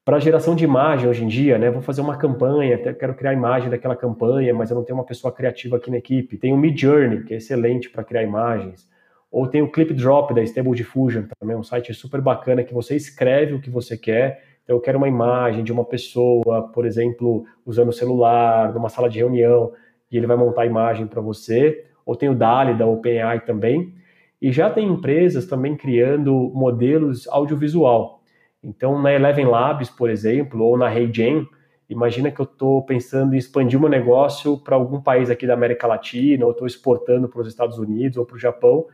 Para 0.03 0.19
geração 0.19 0.55
de 0.55 0.63
imagem 0.63 1.07
hoje 1.07 1.23
em 1.23 1.27
dia, 1.27 1.59
né, 1.59 1.69
vou 1.69 1.83
fazer 1.83 2.01
uma 2.01 2.17
campanha, 2.17 2.75
quero 2.95 3.13
criar 3.13 3.29
a 3.29 3.35
imagem 3.35 3.69
daquela 3.69 3.95
campanha, 3.95 4.51
mas 4.51 4.71
eu 4.71 4.75
não 4.75 4.83
tenho 4.83 4.97
uma 4.97 5.05
pessoa 5.05 5.31
criativa 5.31 5.77
aqui 5.77 5.91
na 5.91 5.97
equipe. 5.97 6.37
Tem 6.37 6.51
o 6.51 6.57
Midjourney, 6.57 7.23
que 7.23 7.35
é 7.35 7.37
excelente 7.37 7.87
para 7.87 8.03
criar 8.03 8.23
imagens. 8.23 8.89
Ou 9.31 9.47
tem 9.47 9.61
o 9.61 9.71
Clip 9.71 9.93
Drop 9.93 10.33
da 10.33 10.41
Stable 10.41 10.75
Diffusion, 10.75 11.25
também 11.39 11.55
um 11.55 11.63
site 11.63 11.93
super 11.93 12.19
bacana 12.19 12.63
que 12.63 12.73
você 12.73 12.95
escreve 12.95 13.53
o 13.53 13.61
que 13.61 13.69
você 13.69 13.95
quer. 13.95 14.43
Então, 14.63 14.75
eu 14.75 14.79
quero 14.81 14.97
uma 14.97 15.07
imagem 15.07 15.63
de 15.63 15.71
uma 15.71 15.83
pessoa, 15.85 16.69
por 16.73 16.85
exemplo, 16.85 17.45
usando 17.65 17.89
o 17.89 17.93
celular, 17.93 18.73
numa 18.73 18.89
sala 18.89 19.09
de 19.09 19.19
reunião, 19.19 19.71
e 20.11 20.17
ele 20.17 20.27
vai 20.27 20.37
montar 20.37 20.63
a 20.63 20.65
imagem 20.65 21.07
para 21.07 21.21
você. 21.21 21.85
Ou 22.05 22.15
tem 22.15 22.29
o 22.29 22.35
DALI 22.35 22.73
da 22.77 22.85
OpenAI 22.85 23.41
também. 23.41 23.93
E 24.41 24.51
já 24.51 24.69
tem 24.69 24.87
empresas 24.87 25.45
também 25.45 25.75
criando 25.75 26.51
modelos 26.53 27.27
audiovisual. 27.27 28.21
Então, 28.63 29.01
na 29.01 29.13
Eleven 29.13 29.45
Labs, 29.45 29.89
por 29.89 30.09
exemplo, 30.09 30.63
ou 30.63 30.77
na 30.77 30.93
HeyGen, 30.93 31.47
imagina 31.89 32.31
que 32.31 32.39
eu 32.39 32.45
estou 32.45 32.83
pensando 32.83 33.33
em 33.33 33.37
expandir 33.37 33.79
meu 33.79 33.89
negócio 33.89 34.57
para 34.57 34.75
algum 34.75 35.01
país 35.01 35.29
aqui 35.29 35.45
da 35.45 35.53
América 35.53 35.87
Latina, 35.87 36.45
ou 36.45 36.51
estou 36.51 36.67
exportando 36.67 37.27
para 37.27 37.41
os 37.41 37.47
Estados 37.47 37.77
Unidos 37.77 38.17
ou 38.17 38.25
para 38.25 38.35
o 38.35 38.39
Japão 38.39 38.85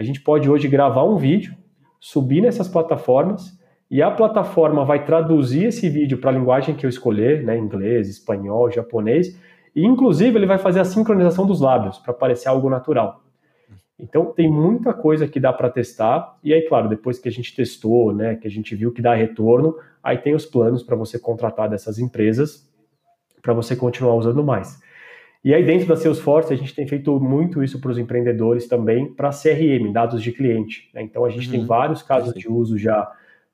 a 0.00 0.02
gente 0.02 0.20
pode 0.22 0.48
hoje 0.48 0.66
gravar 0.66 1.04
um 1.04 1.16
vídeo, 1.16 1.54
subir 2.00 2.40
nessas 2.40 2.66
plataformas 2.66 3.58
e 3.90 4.00
a 4.00 4.10
plataforma 4.10 4.84
vai 4.84 5.04
traduzir 5.04 5.64
esse 5.64 5.88
vídeo 5.88 6.18
para 6.18 6.30
a 6.30 6.34
linguagem 6.34 6.74
que 6.74 6.86
eu 6.86 6.90
escolher, 6.90 7.42
né, 7.42 7.58
inglês, 7.58 8.08
espanhol, 8.08 8.70
japonês, 8.70 9.38
e 9.74 9.84
inclusive 9.84 10.38
ele 10.38 10.46
vai 10.46 10.58
fazer 10.58 10.80
a 10.80 10.84
sincronização 10.84 11.46
dos 11.46 11.60
lábios 11.60 11.98
para 11.98 12.12
parecer 12.12 12.48
algo 12.48 12.70
natural. 12.70 13.22
Então 13.98 14.26
tem 14.26 14.50
muita 14.50 14.94
coisa 14.94 15.26
que 15.26 15.40
dá 15.40 15.52
para 15.52 15.68
testar 15.68 16.38
e 16.42 16.54
aí 16.54 16.62
claro, 16.62 16.88
depois 16.88 17.18
que 17.18 17.28
a 17.28 17.32
gente 17.32 17.54
testou, 17.54 18.14
né, 18.14 18.36
que 18.36 18.46
a 18.46 18.50
gente 18.50 18.74
viu 18.74 18.92
que 18.92 19.02
dá 19.02 19.14
retorno, 19.14 19.76
aí 20.02 20.16
tem 20.18 20.34
os 20.34 20.46
planos 20.46 20.82
para 20.82 20.96
você 20.96 21.18
contratar 21.18 21.68
dessas 21.68 21.98
empresas 21.98 22.70
para 23.42 23.52
você 23.52 23.74
continuar 23.74 24.14
usando 24.14 24.44
mais. 24.44 24.80
E 25.42 25.54
aí, 25.54 25.64
dentro 25.64 25.88
da 25.88 25.96
Salesforce, 25.96 26.52
a 26.52 26.56
gente 26.56 26.74
tem 26.74 26.86
feito 26.86 27.18
muito 27.18 27.64
isso 27.64 27.80
para 27.80 27.90
os 27.90 27.96
empreendedores 27.96 28.68
também, 28.68 29.10
para 29.14 29.30
CRM, 29.30 29.90
dados 29.90 30.22
de 30.22 30.32
cliente. 30.32 30.90
Né? 30.92 31.02
Então, 31.02 31.24
a 31.24 31.30
gente 31.30 31.46
uhum. 31.46 31.52
tem 31.52 31.66
vários 31.66 32.02
casos 32.02 32.34
de 32.34 32.46
uso 32.46 32.76
já 32.76 33.10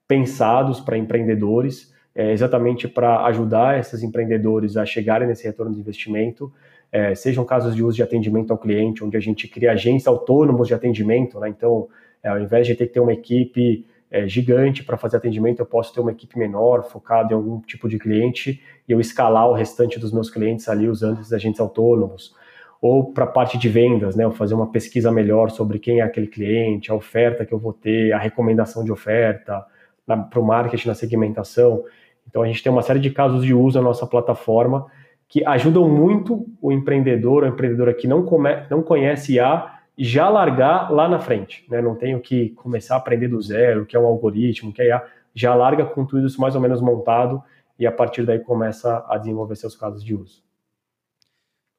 pensados 0.07 0.79
para 0.79 0.97
empreendedores, 0.97 1.93
é, 2.15 2.31
exatamente 2.31 2.87
para 2.87 3.25
ajudar 3.25 3.79
esses 3.79 4.01
empreendedores 4.01 4.77
a 4.77 4.85
chegarem 4.85 5.27
nesse 5.27 5.43
retorno 5.43 5.73
de 5.73 5.79
investimento. 5.79 6.51
É, 6.91 7.13
sejam 7.13 7.43
casos 7.43 7.75
de 7.75 7.83
uso 7.83 7.97
de 7.97 8.03
atendimento 8.03 8.51
ao 8.51 8.57
cliente, 8.57 9.03
onde 9.03 9.17
a 9.17 9.19
gente 9.19 9.47
cria 9.47 9.73
agentes 9.73 10.07
autônomos 10.07 10.67
de 10.67 10.73
atendimento. 10.73 11.39
Né? 11.39 11.49
Então, 11.49 11.87
é, 12.23 12.29
ao 12.29 12.39
invés 12.39 12.65
de 12.65 12.75
ter 12.75 12.87
que 12.87 12.93
ter 12.93 12.99
uma 12.99 13.13
equipe 13.13 13.85
é, 14.09 14.27
gigante 14.27 14.83
para 14.83 14.97
fazer 14.97 15.17
atendimento, 15.17 15.59
eu 15.59 15.65
posso 15.65 15.93
ter 15.93 15.99
uma 15.99 16.11
equipe 16.11 16.39
menor, 16.39 16.83
focada 16.89 17.33
em 17.33 17.35
algum 17.35 17.59
tipo 17.59 17.89
de 17.89 17.99
cliente, 17.99 18.61
e 18.87 18.91
eu 18.91 18.99
escalar 19.01 19.49
o 19.49 19.53
restante 19.53 19.99
dos 19.99 20.13
meus 20.13 20.29
clientes 20.29 20.67
ali 20.69 20.87
usando 20.87 21.19
esses 21.19 21.33
agentes 21.33 21.59
autônomos. 21.59 22.33
Ou 22.81 23.11
para 23.11 23.25
a 23.25 23.27
parte 23.27 23.57
de 23.57 23.67
vendas, 23.67 24.15
né, 24.15 24.23
eu 24.23 24.31
fazer 24.31 24.53
uma 24.53 24.71
pesquisa 24.71 25.11
melhor 25.11 25.49
sobre 25.49 25.77
quem 25.79 25.99
é 25.99 26.03
aquele 26.03 26.27
cliente, 26.27 26.91
a 26.91 26.95
oferta 26.95 27.45
que 27.45 27.53
eu 27.53 27.59
vou 27.59 27.73
ter, 27.73 28.13
a 28.13 28.17
recomendação 28.17 28.83
de 28.83 28.91
oferta, 28.91 29.65
para 30.07 30.39
o 30.39 30.43
marketing, 30.43 30.87
na 30.87 30.95
segmentação. 30.95 31.83
Então, 32.27 32.41
a 32.41 32.47
gente 32.47 32.63
tem 32.63 32.71
uma 32.71 32.81
série 32.81 32.99
de 32.99 33.09
casos 33.09 33.43
de 33.45 33.53
uso 33.53 33.77
na 33.77 33.83
nossa 33.83 34.07
plataforma 34.07 34.87
que 35.29 35.45
ajudam 35.45 35.87
muito 35.89 36.47
o 36.61 36.71
empreendedor, 36.71 37.43
a 37.43 37.49
empreendedora 37.49 37.93
que 37.93 38.07
não, 38.07 38.23
come, 38.23 38.49
não 38.69 38.81
conhece 38.81 39.33
IA, 39.33 39.73
já 39.97 40.29
largar 40.29 40.91
lá 40.91 41.09
na 41.09 41.19
frente, 41.19 41.65
né? 41.69 41.81
Não 41.81 41.95
tenho 41.95 42.19
que 42.21 42.49
começar 42.51 42.95
a 42.95 42.97
aprender 42.97 43.27
do 43.27 43.41
zero, 43.41 43.81
o 43.81 43.85
que 43.85 43.95
é 43.95 43.99
um 43.99 44.05
algoritmo, 44.05 44.69
o 44.69 44.73
que 44.73 44.81
é 44.81 44.87
IA, 44.87 45.03
já 45.35 45.53
larga 45.53 45.85
com 45.85 46.05
tudo 46.05 46.25
isso 46.25 46.39
mais 46.39 46.55
ou 46.55 46.61
menos 46.61 46.81
montado 46.81 47.43
e 47.77 47.85
a 47.85 47.91
partir 47.91 48.25
daí 48.25 48.39
começa 48.39 49.05
a 49.07 49.17
desenvolver 49.17 49.55
seus 49.55 49.75
casos 49.75 50.03
de 50.03 50.15
uso. 50.15 50.41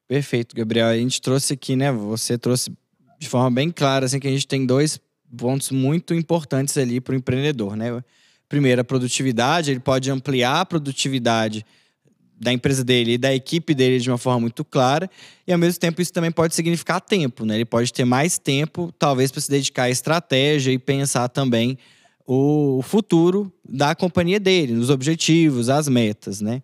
Perfeito, 0.07 0.55
Gabriel. 0.55 0.87
A 0.87 0.97
gente 0.97 1.21
trouxe 1.21 1.53
aqui, 1.53 1.75
né? 1.75 1.91
Você 1.91 2.37
trouxe 2.37 2.71
de 3.19 3.27
forma 3.27 3.51
bem 3.51 3.69
clara, 3.69 4.05
assim, 4.05 4.19
que 4.19 4.27
a 4.27 4.31
gente 4.31 4.47
tem 4.47 4.65
dois 4.65 4.99
pontos 5.37 5.71
muito 5.71 6.13
importantes 6.13 6.77
ali 6.77 7.01
para 7.01 7.13
o 7.13 7.15
empreendedor, 7.15 7.75
né? 7.75 8.03
Primeiro, 8.49 8.81
a 8.81 8.83
produtividade, 8.83 9.69
ele 9.69 9.79
pode 9.79 10.09
ampliar 10.09 10.61
a 10.61 10.65
produtividade 10.65 11.63
da 12.39 12.51
empresa 12.51 12.83
dele 12.83 13.13
e 13.13 13.17
da 13.17 13.33
equipe 13.33 13.75
dele 13.75 13.99
de 13.99 14.09
uma 14.09 14.17
forma 14.17 14.39
muito 14.39 14.65
clara. 14.65 15.09
E 15.45 15.53
ao 15.53 15.59
mesmo 15.59 15.79
tempo 15.79 16.01
isso 16.01 16.11
também 16.11 16.31
pode 16.31 16.55
significar 16.55 16.99
tempo, 16.99 17.45
né? 17.45 17.55
Ele 17.55 17.65
pode 17.65 17.93
ter 17.93 18.05
mais 18.05 18.39
tempo, 18.39 18.91
talvez, 18.97 19.31
para 19.31 19.41
se 19.41 19.51
dedicar 19.51 19.83
à 19.83 19.89
estratégia 19.89 20.71
e 20.71 20.79
pensar 20.79 21.27
também 21.29 21.77
o 22.25 22.81
futuro 22.81 23.51
da 23.67 23.93
companhia 23.93 24.39
dele, 24.39 24.73
nos 24.73 24.89
objetivos, 24.89 25.69
as 25.69 25.87
metas, 25.87 26.41
né? 26.41 26.61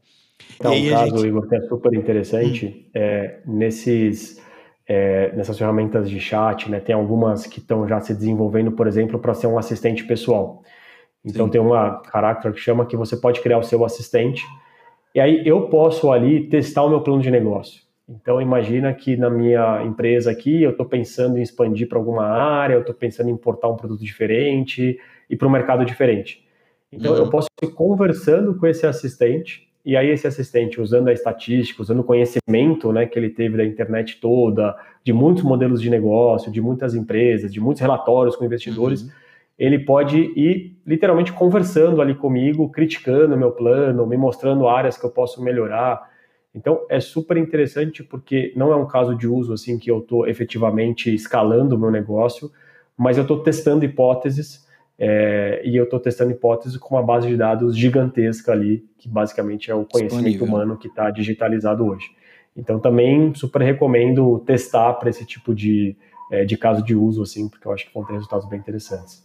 Então, 0.55 0.73
um 0.73 0.89
caso, 0.89 1.17
gente... 1.17 1.27
Igor, 1.27 1.47
que 1.47 1.55
é 1.55 1.61
super 1.61 1.93
interessante, 1.93 2.67
hum. 2.67 2.91
é, 2.93 3.39
nesses, 3.45 4.41
é, 4.87 5.35
nessas 5.35 5.57
ferramentas 5.57 6.09
de 6.09 6.19
chat, 6.19 6.69
né, 6.69 6.79
tem 6.79 6.93
algumas 6.95 7.45
que 7.47 7.59
estão 7.59 7.87
já 7.87 7.99
se 7.99 8.13
desenvolvendo, 8.13 8.71
por 8.71 8.87
exemplo, 8.87 9.19
para 9.19 9.33
ser 9.33 9.47
um 9.47 9.57
assistente 9.57 10.03
pessoal. 10.03 10.63
Então, 11.25 11.47
Sim. 11.47 11.53
tem 11.53 11.61
uma 11.61 12.01
caráter 12.01 12.53
que 12.53 12.59
chama 12.59 12.85
que 12.85 12.95
você 12.95 13.17
pode 13.17 13.41
criar 13.41 13.57
o 13.57 13.63
seu 13.63 13.83
assistente, 13.83 14.45
e 15.13 15.19
aí 15.19 15.41
eu 15.47 15.63
posso 15.69 16.11
ali 16.11 16.47
testar 16.47 16.83
o 16.83 16.89
meu 16.89 17.01
plano 17.01 17.21
de 17.21 17.31
negócio. 17.31 17.85
Então 18.07 18.39
imagina 18.39 18.93
que 18.93 19.17
na 19.17 19.29
minha 19.29 19.83
empresa 19.83 20.29
aqui 20.29 20.61
eu 20.61 20.71
estou 20.71 20.85
pensando 20.85 21.39
em 21.39 21.41
expandir 21.41 21.87
para 21.87 21.97
alguma 21.97 22.25
área, 22.25 22.75
eu 22.75 22.81
estou 22.81 22.93
pensando 22.93 23.29
em 23.29 23.33
importar 23.33 23.67
um 23.67 23.75
produto 23.75 24.03
diferente 24.03 24.99
e 25.27 25.35
para 25.35 25.47
um 25.47 25.51
mercado 25.51 25.83
diferente. 25.83 26.45
Então 26.91 27.13
uhum. 27.13 27.17
eu 27.17 27.29
posso 27.29 27.47
ir 27.63 27.69
conversando 27.69 28.53
com 28.55 28.67
esse 28.67 28.85
assistente 28.85 29.67
e 29.83 29.97
aí 29.97 30.09
esse 30.09 30.27
assistente 30.27 30.79
usando 30.79 31.07
a 31.07 31.13
estatística, 31.13 31.81
usando 31.81 32.01
o 32.01 32.03
conhecimento, 32.03 32.91
né, 32.91 33.05
que 33.07 33.17
ele 33.17 33.29
teve 33.29 33.57
da 33.57 33.65
internet 33.65 34.19
toda, 34.19 34.75
de 35.03 35.13
muitos 35.13 35.43
modelos 35.43 35.81
de 35.81 35.89
negócio, 35.89 36.51
de 36.51 36.61
muitas 36.61 36.93
empresas, 36.93 37.51
de 37.51 37.59
muitos 37.59 37.81
relatórios 37.81 38.35
com 38.35 38.45
investidores, 38.45 39.03
uhum 39.03 39.09
ele 39.57 39.79
pode 39.79 40.17
ir 40.17 40.77
literalmente 40.85 41.31
conversando 41.31 42.01
ali 42.01 42.13
comigo, 42.13 42.69
criticando 42.69 43.37
meu 43.37 43.51
plano, 43.51 44.05
me 44.05 44.17
mostrando 44.17 44.67
áreas 44.67 44.97
que 44.97 45.05
eu 45.05 45.09
posso 45.09 45.41
melhorar. 45.41 46.09
Então 46.53 46.85
é 46.89 46.99
super 46.99 47.37
interessante 47.37 48.03
porque 48.03 48.53
não 48.55 48.71
é 48.71 48.75
um 48.75 48.85
caso 48.85 49.15
de 49.15 49.27
uso 49.27 49.53
assim 49.53 49.77
que 49.77 49.89
eu 49.89 49.99
estou 49.99 50.27
efetivamente 50.27 51.13
escalando 51.13 51.75
o 51.75 51.79
meu 51.79 51.89
negócio, 51.89 52.51
mas 52.97 53.17
eu 53.17 53.23
estou 53.23 53.41
testando 53.41 53.85
hipóteses 53.85 54.65
é, 54.97 55.61
e 55.65 55.75
eu 55.75 55.85
estou 55.85 55.99
testando 55.99 56.31
hipóteses 56.31 56.77
com 56.77 56.95
uma 56.95 57.03
base 57.03 57.27
de 57.27 57.35
dados 57.35 57.77
gigantesca 57.77 58.51
ali, 58.51 58.85
que 58.97 59.09
basicamente 59.09 59.69
é 59.69 59.75
o 59.75 59.85
conhecimento 59.85 60.29
Disponível. 60.29 60.47
humano 60.47 60.77
que 60.77 60.87
está 60.87 61.09
digitalizado 61.11 61.85
hoje. 61.85 62.05
Então 62.55 62.79
também 62.79 63.33
super 63.33 63.61
recomendo 63.61 64.39
testar 64.45 64.93
para 64.93 65.09
esse 65.09 65.25
tipo 65.25 65.53
de, 65.53 65.97
é, 66.31 66.45
de 66.45 66.57
caso 66.57 66.83
de 66.83 66.95
uso, 66.95 67.21
assim, 67.21 67.49
porque 67.49 67.67
eu 67.67 67.73
acho 67.73 67.85
que 67.85 67.93
vão 67.93 68.05
ter 68.05 68.13
resultados 68.13 68.47
bem 68.47 68.59
interessantes. 68.59 69.24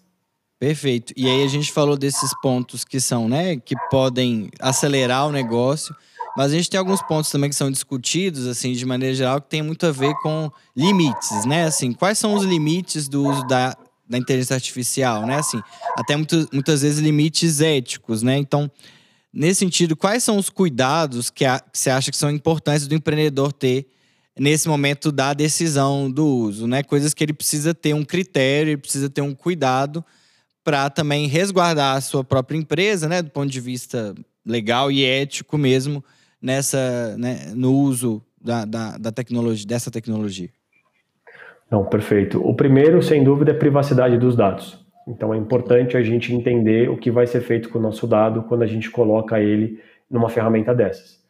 Perfeito. 0.61 1.15
E 1.17 1.27
aí 1.27 1.43
a 1.43 1.49
gente 1.49 1.73
falou 1.73 1.97
desses 1.97 2.39
pontos 2.43 2.85
que 2.85 3.01
são, 3.01 3.27
né, 3.27 3.57
que 3.57 3.75
podem 3.91 4.51
acelerar 4.61 5.27
o 5.27 5.33
negócio, 5.33 5.97
mas 6.37 6.53
a 6.53 6.55
gente 6.55 6.69
tem 6.69 6.79
alguns 6.79 7.01
pontos 7.03 7.31
também 7.31 7.49
que 7.49 7.57
são 7.57 7.71
discutidos, 7.71 8.47
assim, 8.47 8.73
de 8.73 8.85
maneira 8.85 9.15
geral, 9.15 9.41
que 9.41 9.49
tem 9.49 9.63
muito 9.63 9.87
a 9.87 9.91
ver 9.91 10.15
com 10.17 10.51
limites, 10.77 11.47
né? 11.47 11.65
Assim, 11.65 11.93
quais 11.95 12.19
são 12.19 12.35
os 12.35 12.45
limites 12.45 13.09
do 13.09 13.27
uso 13.27 13.43
da, 13.47 13.75
da 14.07 14.19
inteligência 14.19 14.55
artificial, 14.55 15.27
né? 15.27 15.37
Assim, 15.37 15.61
até 15.97 16.15
muito, 16.15 16.47
muitas 16.53 16.83
vezes 16.83 17.01
limites 17.01 17.63
éticos, 17.63 18.23
né? 18.23 18.37
Então, 18.37 18.71
nesse 19.33 19.61
sentido, 19.61 19.97
quais 19.97 20.23
são 20.23 20.37
os 20.37 20.51
cuidados 20.51 21.31
que, 21.31 21.45
a, 21.47 21.59
que 21.59 21.79
você 21.79 21.89
acha 21.91 22.11
que 22.11 22.17
são 22.17 22.31
importantes 22.31 22.87
do 22.87 22.95
empreendedor 22.95 23.51
ter 23.51 23.89
nesse 24.39 24.69
momento 24.69 25.11
da 25.11 25.33
decisão 25.33 26.09
do 26.11 26.25
uso, 26.25 26.67
né? 26.67 26.83
Coisas 26.83 27.15
que 27.15 27.25
ele 27.25 27.33
precisa 27.33 27.75
ter 27.75 27.95
um 27.95 28.05
critério, 28.05 28.71
ele 28.71 28.81
precisa 28.81 29.09
ter 29.09 29.23
um 29.23 29.35
cuidado 29.35 30.05
para 30.63 30.91
também 30.91 31.27
resguardar 31.27 31.97
a 31.97 32.01
sua 32.01 32.23
própria 32.23 32.57
empresa, 32.57 33.09
né, 33.09 33.23
do 33.23 33.31
ponto 33.31 33.51
de 33.51 33.61
vista 33.61 34.15
legal 34.45 34.91
e 34.91 35.05
ético 35.05 35.57
mesmo, 35.57 36.05
nessa, 36.41 37.17
né, 37.19 37.53
no 37.55 37.73
uso 37.73 38.23
da, 38.41 38.65
da, 38.65 38.99
da 38.99 39.13
tecnologia, 39.13 39.67
dessa 39.67 39.91
tecnologia. 39.91 40.49
Não, 41.71 41.85
perfeito. 41.85 42.41
O 42.45 42.55
primeiro, 42.55 43.03
sem 43.03 43.23
dúvida, 43.23 43.53
é 43.53 43.55
privacidade 43.55 44.19
dos 44.19 44.35
dados. 44.35 44.85
Então 45.07 45.33
é 45.33 45.37
importante 45.37 45.97
a 45.97 46.03
gente 46.03 46.35
entender 46.35 46.91
o 46.91 46.97
que 46.97 47.11
vai 47.11 47.27
ser 47.27 47.41
feito 47.41 47.69
com 47.69 47.79
o 47.79 47.83
nosso 47.83 48.07
dado 48.07 48.43
quando 48.43 48.63
a 48.63 48.67
gente 48.67 48.91
coloca 48.91 49.41
ele 49.41 49.81
numa 50.11 50.29
ferramenta 50.29 50.75
dessas. 50.75 51.21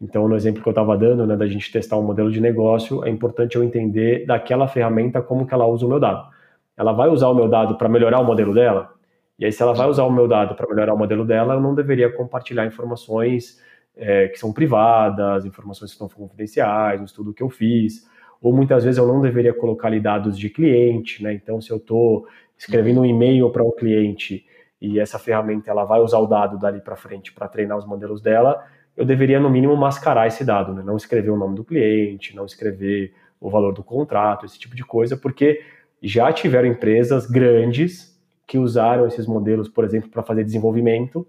Então, 0.00 0.28
no 0.28 0.36
exemplo 0.36 0.62
que 0.62 0.68
eu 0.68 0.72
estava 0.72 0.96
dando, 0.96 1.26
né, 1.26 1.36
da 1.36 1.46
gente 1.46 1.72
testar 1.72 1.96
um 1.96 2.02
modelo 2.02 2.30
de 2.30 2.40
negócio, 2.40 3.02
é 3.04 3.08
importante 3.08 3.56
eu 3.56 3.64
entender 3.64 4.26
daquela 4.26 4.68
ferramenta 4.68 5.22
como 5.22 5.46
que 5.46 5.54
ela 5.54 5.66
usa 5.66 5.86
o 5.86 5.88
meu 5.88 5.98
dado. 5.98 6.28
Ela 6.76 6.92
vai 6.92 7.08
usar 7.08 7.28
o 7.28 7.34
meu 7.34 7.48
dado 7.48 7.76
para 7.76 7.88
melhorar 7.88 8.20
o 8.20 8.24
modelo 8.24 8.54
dela? 8.54 8.92
E 9.38 9.44
aí, 9.44 9.52
se 9.52 9.62
ela 9.62 9.74
vai 9.74 9.88
usar 9.88 10.04
o 10.04 10.10
meu 10.10 10.26
dado 10.26 10.54
para 10.54 10.66
melhorar 10.68 10.94
o 10.94 10.98
modelo 10.98 11.24
dela, 11.24 11.54
eu 11.54 11.60
não 11.60 11.74
deveria 11.74 12.10
compartilhar 12.10 12.66
informações 12.66 13.60
é, 13.96 14.28
que 14.28 14.38
são 14.38 14.52
privadas, 14.52 15.44
informações 15.44 15.90
que 15.90 15.94
estão 15.94 16.08
confidenciais, 16.08 17.00
um 17.00 17.04
estudo 17.04 17.34
que 17.34 17.42
eu 17.42 17.50
fiz. 17.50 18.08
Ou 18.40 18.52
muitas 18.52 18.84
vezes 18.84 18.98
eu 18.98 19.06
não 19.06 19.20
deveria 19.20 19.52
colocar 19.52 19.88
ali 19.88 20.00
dados 20.00 20.38
de 20.38 20.50
cliente, 20.50 21.22
né? 21.22 21.32
Então, 21.32 21.60
se 21.60 21.70
eu 21.70 21.78
estou 21.78 22.26
escrevendo 22.56 23.00
um 23.00 23.04
e-mail 23.04 23.50
para 23.50 23.62
um 23.62 23.70
cliente 23.70 24.46
e 24.80 25.00
essa 25.00 25.18
ferramenta 25.18 25.70
ela 25.70 25.84
vai 25.84 26.00
usar 26.00 26.18
o 26.18 26.26
dado 26.26 26.58
dali 26.58 26.80
para 26.80 26.96
frente 26.96 27.32
para 27.32 27.48
treinar 27.48 27.76
os 27.76 27.86
modelos 27.86 28.20
dela, 28.20 28.64
eu 28.96 29.04
deveria 29.04 29.38
no 29.38 29.50
mínimo 29.50 29.76
mascarar 29.76 30.26
esse 30.26 30.44
dado, 30.44 30.72
né? 30.72 30.82
não 30.82 30.96
escrever 30.96 31.30
o 31.30 31.36
nome 31.36 31.54
do 31.54 31.64
cliente, 31.64 32.34
não 32.34 32.46
escrever 32.46 33.12
o 33.38 33.50
valor 33.50 33.72
do 33.72 33.82
contrato, 33.82 34.46
esse 34.46 34.58
tipo 34.58 34.74
de 34.74 34.84
coisa, 34.84 35.16
porque 35.16 35.62
já 36.02 36.32
tiveram 36.32 36.68
empresas 36.68 37.26
grandes 37.26 38.16
que 38.46 38.58
usaram 38.58 39.06
esses 39.06 39.26
modelos, 39.26 39.68
por 39.68 39.84
exemplo, 39.84 40.08
para 40.08 40.22
fazer 40.22 40.44
desenvolvimento 40.44 41.26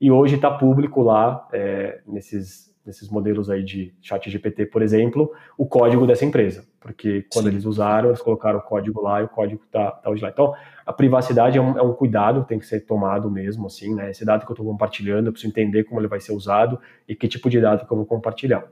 e 0.00 0.10
hoje 0.10 0.36
está 0.36 0.50
público 0.50 1.02
lá 1.02 1.48
é, 1.52 2.00
nesses 2.06 2.70
nesses 2.84 3.08
modelos 3.08 3.50
aí 3.50 3.62
de 3.62 3.94
chat 4.00 4.28
GPT, 4.28 4.66
por 4.66 4.82
exemplo, 4.82 5.30
o 5.56 5.66
código 5.66 6.06
dessa 6.06 6.24
empresa, 6.24 6.64
porque 6.80 7.26
quando 7.30 7.44
Sim. 7.44 7.52
eles 7.52 7.64
usaram, 7.64 8.08
eles 8.08 8.22
colocaram 8.22 8.58
o 8.58 8.62
código 8.62 9.00
lá 9.02 9.20
e 9.20 9.24
o 9.24 9.28
código 9.28 9.62
está 9.64 9.90
tá 9.90 10.10
hoje 10.10 10.22
lá. 10.22 10.30
Então, 10.30 10.54
a 10.84 10.92
privacidade 10.92 11.58
é 11.58 11.60
um, 11.60 11.78
é 11.78 11.82
um 11.82 11.92
cuidado, 11.92 12.44
tem 12.44 12.58
que 12.58 12.66
ser 12.66 12.80
tomado 12.80 13.30
mesmo, 13.30 13.66
assim, 13.66 13.94
né? 13.94 14.10
Esse 14.10 14.24
dado 14.24 14.44
que 14.44 14.50
eu 14.50 14.54
estou 14.54 14.66
compartilhando, 14.66 15.26
eu 15.26 15.32
preciso 15.32 15.52
entender 15.52 15.84
como 15.84 16.00
ele 16.00 16.08
vai 16.08 16.20
ser 16.20 16.32
usado 16.32 16.80
e 17.06 17.14
que 17.14 17.28
tipo 17.28 17.50
de 17.50 17.60
dado 17.60 17.86
que 17.86 17.92
eu 17.92 17.96
vou 17.96 18.06
compartilhar. 18.06 18.64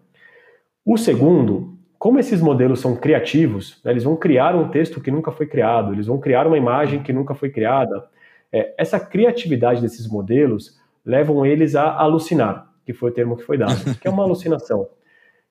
O 0.84 0.96
segundo, 0.96 1.78
como 1.98 2.18
esses 2.18 2.40
modelos 2.40 2.80
são 2.80 2.94
criativos, 2.96 3.80
né, 3.84 3.90
eles 3.90 4.04
vão 4.04 4.16
criar 4.16 4.54
um 4.54 4.68
texto 4.68 5.00
que 5.00 5.11
nunca 5.11 5.32
foi 5.32 5.46
criado, 5.46 5.92
eles 5.92 6.06
vão 6.06 6.18
criar 6.18 6.46
uma 6.46 6.56
imagem 6.56 7.02
que 7.02 7.12
nunca 7.12 7.34
foi 7.34 7.50
criada. 7.50 8.06
É, 8.52 8.74
essa 8.78 9.00
criatividade 9.00 9.80
desses 9.80 10.08
modelos 10.08 10.78
levam 11.04 11.44
eles 11.44 11.74
a 11.74 11.92
alucinar 11.96 12.68
que 12.88 12.94
foi 12.94 13.11
o 13.11 13.12
termo 13.12 13.37
que 13.37 13.42
foi 13.42 13.58
dado, 13.58 13.74
que 14.00 14.08
é 14.08 14.11
uma 14.11 14.22
alucinação. 14.22 14.88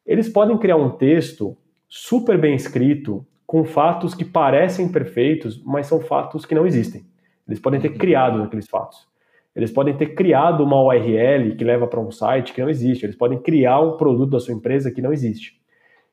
Eles 0.04 0.28
podem 0.28 0.58
criar 0.58 0.76
um 0.76 0.90
texto 0.90 1.56
super 1.88 2.36
bem 2.36 2.56
escrito, 2.56 3.24
com 3.46 3.64
fatos 3.64 4.16
que 4.16 4.26
parecem 4.26 4.92
perfeitos, 4.92 5.62
mas 5.64 5.86
são 5.86 6.02
fatos 6.02 6.48
que 6.48 6.56
não 6.56 6.66
existem. 6.66 7.06
Eles 7.48 7.60
podem 7.60 7.80
ter 7.80 7.92
criado 7.92 8.42
aqueles 8.42 8.68
fatos. 8.68 9.08
Eles 9.56 9.72
podem 9.72 9.96
ter 9.96 10.16
criado 10.16 10.64
uma 10.64 10.82
URL 10.84 11.56
que 11.56 11.64
leva 11.64 11.86
para 11.86 12.00
um 12.00 12.10
site 12.10 12.54
que 12.54 12.62
não 12.62 12.70
existe. 12.70 13.06
Eles 13.06 13.16
podem 13.16 13.40
criar 13.40 13.80
um 13.82 13.98
produto 13.98 14.32
da 14.32 14.40
sua 14.40 14.56
empresa 14.56 14.92
que 14.92 15.02
não 15.02 15.14
existe. 15.14 15.57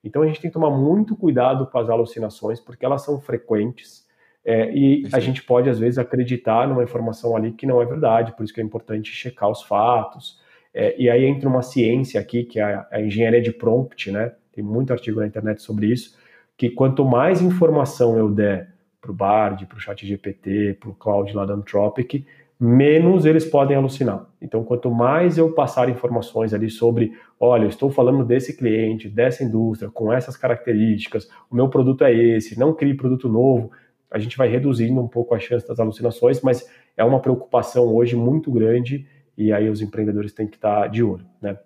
Então 0.05 0.23
a 0.23 0.27
gente 0.27 0.41
tem 0.41 0.51
que 0.51 0.55
tomar 0.55 0.71
muito 0.71 1.17
cuidado 1.17 1.67
com 1.67 1.79
as 1.79 1.89
alucinações, 1.89 2.61
porque 2.61 2.85
elas 2.85 3.03
são 3.03 3.21
frequentes. 3.21 4.05
É, 4.45 4.71
e 4.77 5.09
a 5.11 5.19
gente 5.19 5.43
pode, 5.43 5.71
às 5.71 5.79
vezes, 5.79 5.99
acreditar 5.99 6.69
numa 6.69 6.85
informação 6.85 7.35
ali 7.35 7.53
que 7.53 7.67
não 7.67 7.81
é 7.81 7.87
verdade, 7.87 8.37
por 8.37 8.45
isso 8.45 8.53
que 8.53 8.61
é 8.61 8.65
importante 8.65 9.11
checar 9.11 9.51
os 9.51 9.63
fatos, 9.63 10.39
é, 10.75 10.95
e 11.01 11.09
aí 11.09 11.25
entra 11.25 11.49
uma 11.49 11.63
ciência 11.63 12.21
aqui, 12.21 12.45
que 12.45 12.61
é 12.61 12.63
a, 12.63 12.87
a 12.91 13.01
engenharia 13.01 13.41
de 13.41 13.53
prompt, 13.53 14.11
né? 14.11 14.33
Tem 14.53 14.63
muito 14.63 14.93
artigo 14.93 15.21
na 15.21 15.27
internet 15.27 15.63
sobre 15.63 15.87
isso, 15.87 16.19
que 16.57 16.69
quanto 16.69 17.05
mais 17.05 17.41
informação 17.41 18.19
eu 18.19 18.29
der 18.29 18.75
para 19.01 19.11
o 19.11 19.15
Bard, 19.15 19.67
para 19.67 19.77
o 19.77 19.81
ChatGPT, 19.81 20.77
para 20.79 20.91
o 20.91 20.95
Cloud 20.95 21.33
lá 21.35 21.47
da 21.47 21.55
Anthropic, 21.55 22.27
menos 22.65 23.27
eles 23.27 23.45
podem 23.45 23.77
alucinar. 23.77 24.27
Então, 24.41 24.65
quanto 24.65 24.91
mais 24.91 25.37
eu 25.37 25.53
passar 25.53 25.89
informações 25.89 26.55
ali 26.55 26.71
sobre, 26.71 27.13
olha, 27.39 27.65
eu 27.65 27.69
estou 27.69 27.91
falando 27.91 28.25
desse 28.25 28.57
cliente, 28.57 29.09
dessa 29.09 29.45
indústria, 29.45 29.91
com 29.91 30.13
essas 30.13 30.37
características, 30.37 31.29
o 31.51 31.55
meu 31.55 31.69
produto 31.69 32.05
é 32.05 32.13
esse, 32.13 32.59
não 32.59 32.73
crie 32.73 32.95
produto 32.95 33.29
novo, 33.29 33.71
a 34.11 34.19
gente 34.19 34.37
vai 34.39 34.49
reduzindo 34.49 35.01
um 35.01 35.09
pouco 35.09 35.35
a 35.35 35.39
chance 35.39 35.67
das 35.67 35.79
alucinações, 35.79 36.41
mas 36.41 36.67
é 36.97 37.05
uma 37.05 37.21
preocupação 37.21 37.93
hoje 37.95 38.17
muito 38.17 38.51
grande 38.51 39.07
e 39.37 39.53
aí 39.53 39.69
os 39.69 39.83
empreendedores 39.83 40.33
têm 40.33 40.47
que 40.47 40.57
estar 40.57 40.87
de 40.89 41.03
olho. 41.03 41.27
Né? 41.43 41.59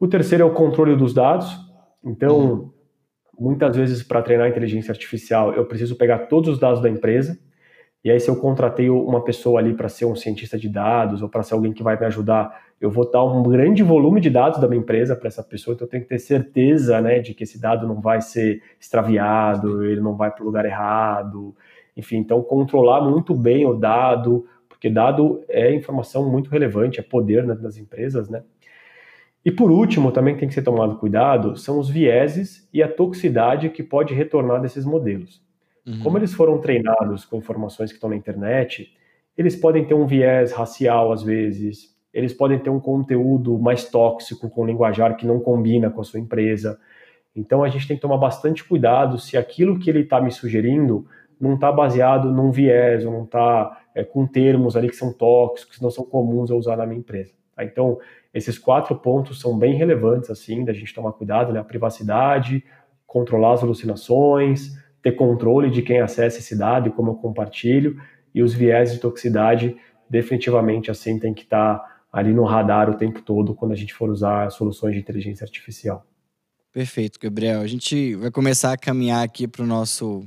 O 0.00 0.08
terceiro 0.08 0.42
é 0.42 0.46
o 0.46 0.54
controle 0.54 0.96
dos 0.96 1.14
dados. 1.14 1.54
Então, 2.02 2.38
uhum. 2.38 2.70
muitas 3.38 3.76
vezes 3.76 4.02
para 4.02 4.22
treinar 4.22 4.48
inteligência 4.48 4.90
artificial, 4.90 5.52
eu 5.52 5.64
preciso 5.66 5.96
pegar 5.96 6.26
todos 6.26 6.50
os 6.50 6.58
dados 6.58 6.80
da 6.80 6.88
empresa. 6.88 7.38
E 8.04 8.10
aí, 8.10 8.20
se 8.20 8.28
eu 8.28 8.36
contratei 8.36 8.90
uma 8.90 9.24
pessoa 9.24 9.58
ali 9.58 9.72
para 9.72 9.88
ser 9.88 10.04
um 10.04 10.14
cientista 10.14 10.58
de 10.58 10.68
dados 10.68 11.22
ou 11.22 11.28
para 11.28 11.42
ser 11.42 11.54
alguém 11.54 11.72
que 11.72 11.82
vai 11.82 11.98
me 11.98 12.04
ajudar, 12.04 12.62
eu 12.78 12.90
vou 12.90 13.10
dar 13.10 13.24
um 13.24 13.42
grande 13.42 13.82
volume 13.82 14.20
de 14.20 14.28
dados 14.28 14.60
da 14.60 14.68
minha 14.68 14.80
empresa 14.80 15.16
para 15.16 15.26
essa 15.26 15.42
pessoa. 15.42 15.74
Então, 15.74 15.86
eu 15.86 15.90
tenho 15.90 16.02
que 16.02 16.10
ter 16.10 16.18
certeza 16.18 17.00
né, 17.00 17.20
de 17.20 17.32
que 17.32 17.44
esse 17.44 17.58
dado 17.58 17.88
não 17.88 18.02
vai 18.02 18.20
ser 18.20 18.62
extraviado, 18.78 19.82
ele 19.82 20.02
não 20.02 20.14
vai 20.16 20.30
para 20.30 20.42
o 20.42 20.46
lugar 20.46 20.66
errado. 20.66 21.56
Enfim, 21.96 22.18
então, 22.18 22.42
controlar 22.42 23.00
muito 23.00 23.34
bem 23.34 23.64
o 23.64 23.72
dado, 23.72 24.46
porque 24.68 24.90
dado 24.90 25.42
é 25.48 25.74
informação 25.74 26.30
muito 26.30 26.50
relevante, 26.50 27.00
é 27.00 27.02
poder 27.02 27.46
né, 27.46 27.54
das 27.54 27.78
empresas, 27.78 28.28
né? 28.28 28.42
E 29.42 29.50
por 29.50 29.70
último, 29.70 30.12
também 30.12 30.36
tem 30.36 30.48
que 30.48 30.54
ser 30.54 30.62
tomado 30.62 30.96
cuidado, 30.96 31.56
são 31.56 31.78
os 31.78 31.88
vieses 31.88 32.68
e 32.72 32.82
a 32.82 32.88
toxicidade 32.88 33.70
que 33.70 33.82
pode 33.82 34.12
retornar 34.12 34.60
desses 34.60 34.84
modelos. 34.84 35.42
Uhum. 35.86 36.00
Como 36.00 36.18
eles 36.18 36.32
foram 36.32 36.58
treinados 36.58 37.24
com 37.24 37.36
informações 37.36 37.90
que 37.90 37.96
estão 37.96 38.10
na 38.10 38.16
internet, 38.16 38.92
eles 39.36 39.56
podem 39.56 39.84
ter 39.84 39.94
um 39.94 40.06
viés 40.06 40.52
racial 40.52 41.12
às 41.12 41.22
vezes, 41.22 41.94
eles 42.12 42.32
podem 42.32 42.58
ter 42.58 42.70
um 42.70 42.80
conteúdo 42.80 43.58
mais 43.58 43.88
tóxico 43.88 44.48
com 44.48 44.64
linguajar 44.64 45.16
que 45.16 45.26
não 45.26 45.40
combina 45.40 45.90
com 45.90 46.00
a 46.00 46.04
sua 46.04 46.20
empresa. 46.20 46.78
Então 47.34 47.64
a 47.64 47.68
gente 47.68 47.88
tem 47.88 47.96
que 47.96 48.02
tomar 48.02 48.18
bastante 48.18 48.62
cuidado 48.62 49.18
se 49.18 49.36
aquilo 49.36 49.78
que 49.78 49.90
ele 49.90 50.00
está 50.00 50.20
me 50.20 50.30
sugerindo 50.30 51.06
não 51.40 51.54
está 51.54 51.72
baseado 51.72 52.30
num 52.32 52.50
viés, 52.50 53.04
ou 53.04 53.12
não 53.12 53.24
está 53.24 53.80
é, 53.94 54.04
com 54.04 54.26
termos 54.26 54.76
ali 54.76 54.88
que 54.88 54.96
são 54.96 55.12
tóxicos, 55.12 55.76
que 55.76 55.82
não 55.82 55.90
são 55.90 56.04
comuns 56.04 56.50
a 56.50 56.54
usar 56.54 56.76
na 56.76 56.86
minha 56.86 57.00
empresa. 57.00 57.32
Tá? 57.54 57.64
Então, 57.64 57.98
esses 58.32 58.58
quatro 58.58 58.94
pontos 58.96 59.40
são 59.40 59.58
bem 59.58 59.74
relevantes, 59.74 60.30
assim, 60.30 60.64
da 60.64 60.72
gente 60.72 60.94
tomar 60.94 61.12
cuidado, 61.12 61.52
né? 61.52 61.60
A 61.60 61.64
privacidade, 61.64 62.64
controlar 63.06 63.54
as 63.54 63.62
alucinações, 63.62 64.76
ter 65.04 65.12
controle 65.12 65.70
de 65.70 65.82
quem 65.82 66.00
acessa 66.00 66.38
esse 66.38 66.56
dado 66.56 66.88
e 66.88 66.92
como 66.92 67.10
eu 67.10 67.14
compartilho, 67.16 68.00
e 68.34 68.42
os 68.42 68.54
viés 68.54 68.90
de 68.90 68.98
toxicidade, 68.98 69.76
definitivamente, 70.08 70.90
assim, 70.90 71.18
tem 71.18 71.34
que 71.34 71.42
estar 71.42 71.78
tá 71.78 72.00
ali 72.10 72.32
no 72.32 72.42
radar 72.42 72.88
o 72.88 72.96
tempo 72.96 73.20
todo 73.20 73.54
quando 73.54 73.72
a 73.72 73.76
gente 73.76 73.92
for 73.92 74.08
usar 74.08 74.50
soluções 74.50 74.94
de 74.94 75.00
inteligência 75.00 75.44
artificial. 75.44 76.06
Perfeito, 76.72 77.20
Gabriel. 77.20 77.60
A 77.60 77.66
gente 77.66 78.14
vai 78.14 78.30
começar 78.30 78.72
a 78.72 78.78
caminhar 78.78 79.22
aqui 79.22 79.46
para 79.46 79.62
o 79.62 79.66
nosso 79.66 80.26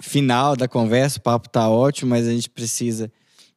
final 0.00 0.56
da 0.56 0.66
conversa, 0.66 1.18
o 1.18 1.22
papo 1.22 1.48
tá 1.48 1.68
ótimo, 1.68 2.10
mas 2.10 2.26
a 2.26 2.32
gente 2.32 2.48
precisa 2.48 3.12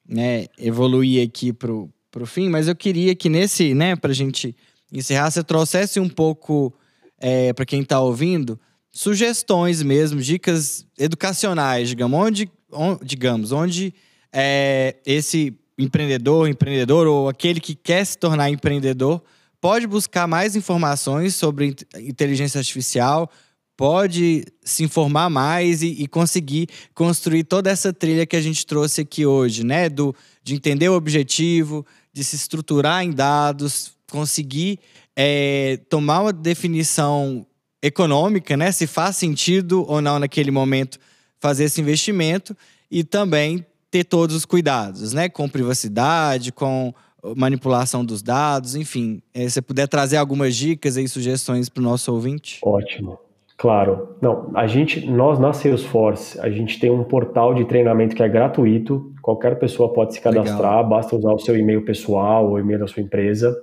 né, 0.08 0.48
evoluir 0.60 1.26
aqui 1.26 1.54
pro, 1.54 1.90
pro 2.12 2.26
fim. 2.26 2.50
Mas 2.50 2.68
eu 2.68 2.76
queria 2.76 3.16
que 3.16 3.30
nesse, 3.30 3.74
né, 3.74 3.96
pra 3.96 4.14
gente 4.14 4.54
encerrar, 4.92 5.32
você 5.32 5.44
trouxesse 5.44 6.00
um 6.00 6.10
pouco 6.10 6.74
é, 7.18 7.54
para 7.54 7.66
quem 7.66 7.84
tá 7.84 8.00
ouvindo, 8.02 8.60
sugestões 8.96 9.84
mesmo, 9.84 10.22
dicas 10.22 10.88
educacionais, 10.98 11.90
digamos, 11.90 12.18
onde, 12.18 12.50
onde 12.72 13.04
digamos, 13.04 13.52
onde 13.52 13.94
é, 14.32 14.96
esse 15.06 15.54
empreendedor, 15.78 16.48
empreendedor 16.48 17.06
ou 17.06 17.28
aquele 17.28 17.60
que 17.60 17.76
quer 17.76 18.06
se 18.06 18.18
tornar 18.18 18.50
empreendedor 18.50 19.22
pode 19.60 19.86
buscar 19.86 20.28
mais 20.28 20.56
informações 20.56 21.36
sobre 21.36 21.76
inteligência 21.98 22.60
artificial, 22.60 23.30
pode 23.76 24.46
se 24.64 24.86
informar 24.86 25.30
mais 25.30 25.82
e, 25.82 25.88
e, 25.88 26.08
conseguir 26.08 26.70
construir 26.94 27.44
toda 27.44 27.70
essa 27.70 27.92
trilha 27.92 28.26
que 28.26 28.38
a 28.38 28.42
gente 28.42 28.66
trouxe 28.66 29.02
aqui 29.02 29.26
hoje, 29.26 29.66
né? 29.66 29.90
Do, 29.90 30.16
de 30.42 30.56
entender 30.56 30.88
o 30.88 30.94
objetivo, 30.94 31.86
de 32.14 32.24
se 32.24 32.38
estruturar 32.38 33.04
em 33.04 33.12
dados, 33.12 33.92
conseguir 34.10 34.80
é, 35.18 35.82
tomar 35.90 36.22
uma 36.22 36.32
definição 36.32 37.46
econômica, 37.86 38.58
né? 38.58 38.72
Se 38.72 38.88
faz 38.88 39.18
sentido 39.18 39.86
ou 39.88 40.02
não 40.02 40.20
naquele 40.20 40.52
momento 40.52 40.98
fazer 41.40 41.66
esse 41.66 41.80
investimento 41.80 42.56
e 42.90 43.04
também 43.04 43.66
ter 43.92 44.04
todos 44.04 44.36
os 44.36 44.46
cuidados, 44.46 45.14
né? 45.14 45.30
Com 45.30 45.48
privacidade, 45.48 46.52
com 46.52 46.94
manipulação 47.36 48.04
dos 48.04 48.22
dados, 48.22 48.76
enfim. 48.76 49.22
É, 49.34 49.44
se 49.44 49.52
você 49.52 49.62
puder 49.62 49.88
trazer 49.88 50.18
algumas 50.18 50.56
dicas 50.56 50.98
e 50.98 51.08
sugestões 51.08 51.70
para 51.70 51.82
o 51.82 51.84
nosso 51.84 52.14
ouvinte. 52.14 52.60
Ótimo. 52.64 53.20
Claro. 53.58 54.18
Não, 54.22 54.52
a 54.54 54.68
gente, 54.68 55.10
nós 55.10 55.40
na 55.40 55.54
Salesforce, 55.54 56.40
a 56.42 56.50
gente 56.50 56.78
tem 56.80 56.92
um 56.92 57.04
portal 57.04 57.54
de 57.54 57.66
treinamento 57.66 58.16
que 58.16 58.22
é 58.22 58.28
gratuito. 58.28 59.14
Qualquer 59.22 59.58
pessoa 59.58 59.94
pode 59.94 60.14
se 60.14 60.22
cadastrar, 60.22 60.76
Legal. 60.76 60.90
basta 60.90 61.16
usar 61.16 61.32
o 61.32 61.40
seu 61.40 61.58
e-mail 61.58 61.86
pessoal 61.86 62.50
ou 62.50 62.60
e-mail 62.60 62.80
da 62.80 62.88
sua 62.88 63.02
empresa. 63.02 63.56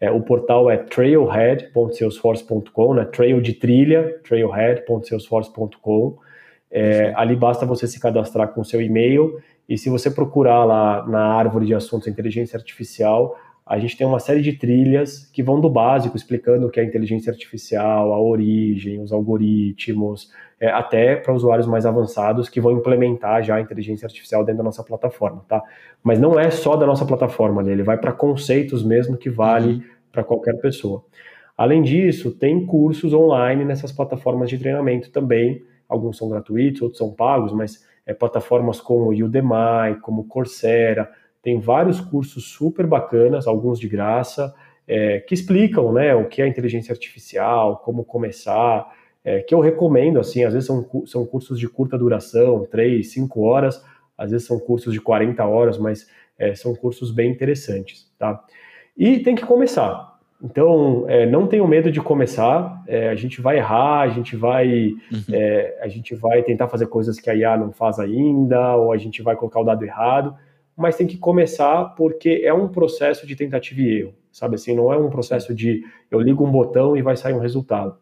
É, 0.00 0.10
o 0.10 0.20
portal 0.20 0.70
é 0.70 0.76
trailhead.salesforce.com, 0.76 2.94
né? 2.94 3.04
Trail 3.04 3.40
de 3.40 3.54
trilha, 3.54 4.20
trailhead.salesforce.com. 4.26 6.16
É, 6.70 7.12
ali 7.16 7.34
basta 7.34 7.66
você 7.66 7.86
se 7.86 7.98
cadastrar 7.98 8.48
com 8.48 8.60
o 8.60 8.64
seu 8.64 8.80
e-mail 8.80 9.40
e 9.68 9.76
se 9.76 9.90
você 9.90 10.10
procurar 10.10 10.64
lá 10.64 11.06
na 11.06 11.34
árvore 11.34 11.66
de 11.66 11.74
assuntos 11.74 12.08
inteligência 12.08 12.56
artificial, 12.56 13.36
a 13.68 13.78
gente 13.78 13.98
tem 13.98 14.06
uma 14.06 14.18
série 14.18 14.40
de 14.40 14.54
trilhas 14.54 15.26
que 15.30 15.42
vão 15.42 15.60
do 15.60 15.68
básico, 15.68 16.16
explicando 16.16 16.66
o 16.66 16.70
que 16.70 16.80
é 16.80 16.84
inteligência 16.84 17.30
artificial, 17.30 18.14
a 18.14 18.18
origem, 18.18 19.02
os 19.02 19.12
algoritmos, 19.12 20.32
é, 20.58 20.70
até 20.70 21.16
para 21.16 21.34
usuários 21.34 21.66
mais 21.66 21.84
avançados 21.84 22.48
que 22.48 22.62
vão 22.62 22.72
implementar 22.72 23.42
já 23.42 23.56
a 23.56 23.60
inteligência 23.60 24.06
artificial 24.06 24.42
dentro 24.42 24.58
da 24.58 24.64
nossa 24.64 24.82
plataforma, 24.82 25.44
tá? 25.46 25.62
Mas 26.02 26.18
não 26.18 26.40
é 26.40 26.50
só 26.50 26.76
da 26.76 26.86
nossa 26.86 27.04
plataforma, 27.04 27.62
né? 27.62 27.72
ele 27.72 27.82
vai 27.82 27.98
para 27.98 28.10
conceitos 28.10 28.82
mesmo 28.82 29.18
que 29.18 29.28
vale 29.28 29.74
uhum. 29.74 29.82
para 30.10 30.24
qualquer 30.24 30.56
pessoa. 30.56 31.04
Além 31.56 31.82
disso, 31.82 32.30
tem 32.30 32.64
cursos 32.64 33.12
online 33.12 33.66
nessas 33.66 33.92
plataformas 33.92 34.48
de 34.48 34.58
treinamento 34.58 35.10
também. 35.10 35.62
Alguns 35.86 36.16
são 36.16 36.28
gratuitos, 36.28 36.80
outros 36.80 36.98
são 36.98 37.12
pagos, 37.12 37.52
mas 37.52 37.86
é, 38.06 38.14
plataformas 38.14 38.80
como 38.80 39.10
Udemy, 39.10 40.00
como 40.00 40.24
Coursera, 40.24 41.10
tem 41.42 41.60
vários 41.60 42.00
cursos 42.00 42.44
super 42.44 42.86
bacanas, 42.86 43.46
alguns 43.46 43.78
de 43.78 43.88
graça, 43.88 44.54
é, 44.86 45.20
que 45.20 45.34
explicam 45.34 45.92
né, 45.92 46.14
o 46.14 46.26
que 46.26 46.40
é 46.40 46.46
inteligência 46.46 46.92
artificial, 46.92 47.76
como 47.84 48.04
começar, 48.04 48.90
é, 49.24 49.40
que 49.40 49.54
eu 49.54 49.60
recomendo, 49.60 50.18
assim, 50.18 50.44
às 50.44 50.54
vezes 50.54 50.66
são, 50.66 50.86
são 51.06 51.26
cursos 51.26 51.58
de 51.60 51.68
curta 51.68 51.98
duração, 51.98 52.66
3, 52.70 53.12
5 53.12 53.42
horas, 53.42 53.84
às 54.16 54.30
vezes 54.30 54.46
são 54.46 54.58
cursos 54.58 54.92
de 54.92 55.00
40 55.00 55.44
horas, 55.44 55.78
mas 55.78 56.08
é, 56.38 56.54
são 56.54 56.74
cursos 56.74 57.10
bem 57.10 57.30
interessantes, 57.30 58.10
tá? 58.18 58.42
E 58.96 59.20
tem 59.20 59.34
que 59.34 59.44
começar. 59.44 60.18
Então, 60.42 61.04
é, 61.08 61.26
não 61.26 61.46
tenham 61.46 61.66
medo 61.66 61.90
de 61.90 62.00
começar. 62.00 62.82
É, 62.86 63.08
a 63.08 63.14
gente 63.14 63.40
vai 63.40 63.58
errar, 63.58 64.00
a 64.00 64.08
gente 64.08 64.36
vai, 64.36 64.68
uhum. 65.12 65.24
é, 65.32 65.78
a 65.82 65.88
gente 65.88 66.14
vai 66.14 66.42
tentar 66.42 66.68
fazer 66.68 66.86
coisas 66.86 67.20
que 67.20 67.28
a 67.28 67.34
IA 67.34 67.56
não 67.56 67.72
faz 67.72 67.98
ainda, 67.98 68.76
ou 68.76 68.92
a 68.92 68.96
gente 68.96 69.20
vai 69.20 69.36
colocar 69.36 69.60
o 69.60 69.64
dado 69.64 69.84
errado 69.84 70.34
mas 70.78 70.96
tem 70.96 71.06
que 71.06 71.18
começar 71.18 71.84
porque 71.96 72.42
é 72.44 72.54
um 72.54 72.68
processo 72.68 73.26
de 73.26 73.34
tentativa 73.34 73.80
e 73.80 73.98
erro, 73.98 74.14
sabe 74.30 74.54
assim, 74.54 74.74
não 74.74 74.92
é 74.92 74.96
um 74.96 75.10
processo 75.10 75.54
de 75.54 75.82
eu 76.10 76.20
ligo 76.20 76.44
um 76.44 76.50
botão 76.50 76.96
e 76.96 77.02
vai 77.02 77.16
sair 77.16 77.34
um 77.34 77.40
resultado. 77.40 77.96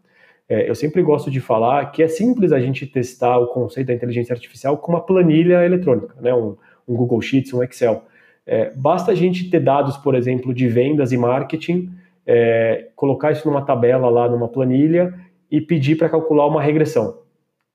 É, 0.49 0.69
eu 0.69 0.75
sempre 0.75 1.03
gosto 1.03 1.31
de 1.31 1.41
falar 1.41 1.91
que 1.91 2.03
é 2.03 2.09
simples 2.09 2.53
a 2.53 2.61
gente 2.61 2.87
testar 2.87 3.39
o 3.39 3.49
conceito 3.49 3.89
da 3.89 3.95
inteligência 3.95 4.33
artificial 4.33 4.77
com 4.77 4.93
uma 4.93 5.01
planilha 5.01 5.65
eletrônica, 5.65 6.15
né, 6.21 6.33
um, 6.35 6.57
um 6.87 6.95
Google 6.95 7.21
Sheets, 7.21 7.53
um 7.53 7.63
Excel. 7.63 8.05
É, 8.47 8.71
basta 8.77 9.11
a 9.11 9.15
gente 9.15 9.51
ter 9.51 9.59
dados, 9.59 9.97
por 9.97 10.15
exemplo, 10.15 10.55
de 10.55 10.69
vendas 10.69 11.11
e 11.11 11.17
marketing, 11.17 11.91
é, 12.27 12.91
colocar 12.95 13.33
isso 13.33 13.49
numa 13.49 13.65
tabela 13.65 14.09
lá, 14.09 14.29
numa 14.29 14.49
planilha 14.49 15.15
e 15.51 15.61
pedir 15.61 15.97
para 15.97 16.09
calcular 16.09 16.47
uma 16.47 16.63
regressão. 16.63 17.19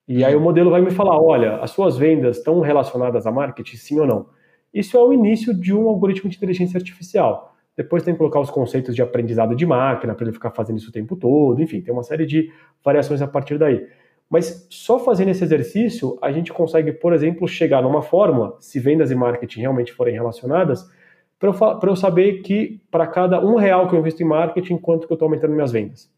E 0.07 0.23
aí 0.23 0.35
o 0.35 0.41
modelo 0.41 0.69
vai 0.69 0.81
me 0.81 0.91
falar, 0.91 1.21
olha, 1.21 1.55
as 1.57 1.71
suas 1.71 1.97
vendas 1.97 2.37
estão 2.37 2.59
relacionadas 2.59 3.25
a 3.25 3.31
marketing, 3.31 3.77
sim 3.77 3.99
ou 3.99 4.05
não? 4.05 4.27
Isso 4.73 4.97
é 4.97 5.03
o 5.03 5.11
início 5.11 5.53
de 5.53 5.73
um 5.73 5.87
algoritmo 5.87 6.29
de 6.29 6.37
inteligência 6.37 6.77
artificial. 6.77 7.55
Depois 7.75 8.03
tem 8.03 8.13
que 8.13 8.17
colocar 8.17 8.39
os 8.39 8.49
conceitos 8.49 8.95
de 8.95 9.01
aprendizado 9.01 9.55
de 9.55 9.65
máquina 9.65 10.13
para 10.13 10.25
ele 10.25 10.33
ficar 10.33 10.51
fazendo 10.51 10.77
isso 10.77 10.89
o 10.89 10.93
tempo 10.93 11.15
todo, 11.15 11.61
enfim, 11.61 11.81
tem 11.81 11.93
uma 11.93 12.03
série 12.03 12.25
de 12.25 12.51
variações 12.83 13.21
a 13.21 13.27
partir 13.27 13.57
daí. 13.57 13.87
Mas 14.29 14.65
só 14.69 14.97
fazendo 14.97 15.29
esse 15.29 15.43
exercício, 15.43 16.17
a 16.21 16.31
gente 16.31 16.53
consegue, 16.53 16.93
por 16.93 17.13
exemplo, 17.13 17.47
chegar 17.47 17.81
numa 17.81 18.01
fórmula, 18.01 18.55
se 18.61 18.79
vendas 18.79 19.11
e 19.11 19.15
marketing 19.15 19.61
realmente 19.61 19.91
forem 19.91 20.13
relacionadas, 20.13 20.89
para 21.37 21.49
eu, 21.49 21.89
eu, 21.89 21.95
saber 21.95 22.41
que 22.41 22.81
para 22.89 23.07
cada 23.07 23.43
um 23.43 23.55
real 23.55 23.89
que 23.89 23.95
eu 23.95 23.99
invisto 23.99 24.21
em 24.21 24.25
marketing, 24.25 24.77
quanto 24.77 25.07
que 25.07 25.11
eu 25.11 25.15
estou 25.15 25.25
aumentando 25.25 25.53
minhas 25.53 25.71
vendas. 25.71 26.09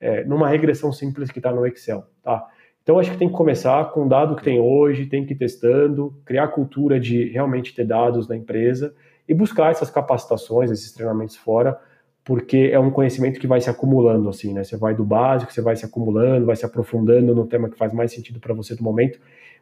É, 0.00 0.24
numa 0.24 0.48
regressão 0.48 0.92
simples 0.92 1.30
que 1.30 1.38
está 1.38 1.52
no 1.52 1.64
Excel, 1.64 2.04
tá? 2.22 2.44
Então, 2.82 2.98
acho 2.98 3.12
que 3.12 3.16
tem 3.16 3.28
que 3.28 3.34
começar 3.34 3.92
com 3.92 4.06
o 4.06 4.08
dado 4.08 4.34
que 4.34 4.42
tem 4.42 4.60
hoje, 4.60 5.06
tem 5.06 5.24
que 5.24 5.34
ir 5.34 5.36
testando, 5.36 6.14
criar 6.24 6.44
a 6.44 6.48
cultura 6.48 6.98
de 6.98 7.28
realmente 7.28 7.74
ter 7.74 7.84
dados 7.84 8.26
na 8.26 8.36
empresa 8.36 8.92
e 9.28 9.32
buscar 9.32 9.70
essas 9.70 9.88
capacitações, 9.88 10.70
esses 10.70 10.92
treinamentos 10.92 11.36
fora, 11.36 11.78
porque 12.24 12.70
é 12.72 12.78
um 12.78 12.90
conhecimento 12.90 13.38
que 13.38 13.46
vai 13.46 13.60
se 13.60 13.70
acumulando, 13.70 14.28
assim, 14.28 14.52
né? 14.52 14.64
Você 14.64 14.76
vai 14.76 14.94
do 14.94 15.04
básico, 15.04 15.52
você 15.52 15.60
vai 15.60 15.76
se 15.76 15.84
acumulando, 15.84 16.46
vai 16.46 16.56
se 16.56 16.66
aprofundando 16.66 17.34
no 17.34 17.46
tema 17.46 17.68
que 17.68 17.78
faz 17.78 17.92
mais 17.92 18.12
sentido 18.12 18.40
para 18.40 18.52
você 18.52 18.74
no 18.74 18.82
momento, 18.82 19.20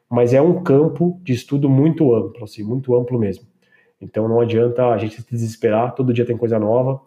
mas 0.09 0.33
é 0.33 0.41
um 0.41 0.63
campo 0.63 1.21
de 1.23 1.35
estudo 1.35 1.69
muito 1.69 2.15
amplo, 2.15 2.45
assim, 2.45 2.63
muito 2.63 2.95
amplo 2.95 3.19
mesmo. 3.19 3.45
Então, 4.01 4.27
não 4.27 4.41
adianta 4.41 4.87
a 4.87 4.97
gente 4.97 5.21
se 5.21 5.31
desesperar, 5.31 5.95
todo 5.95 6.13
dia 6.13 6.25
tem 6.25 6.37
coisa 6.39 6.59
nova, 6.59 7.01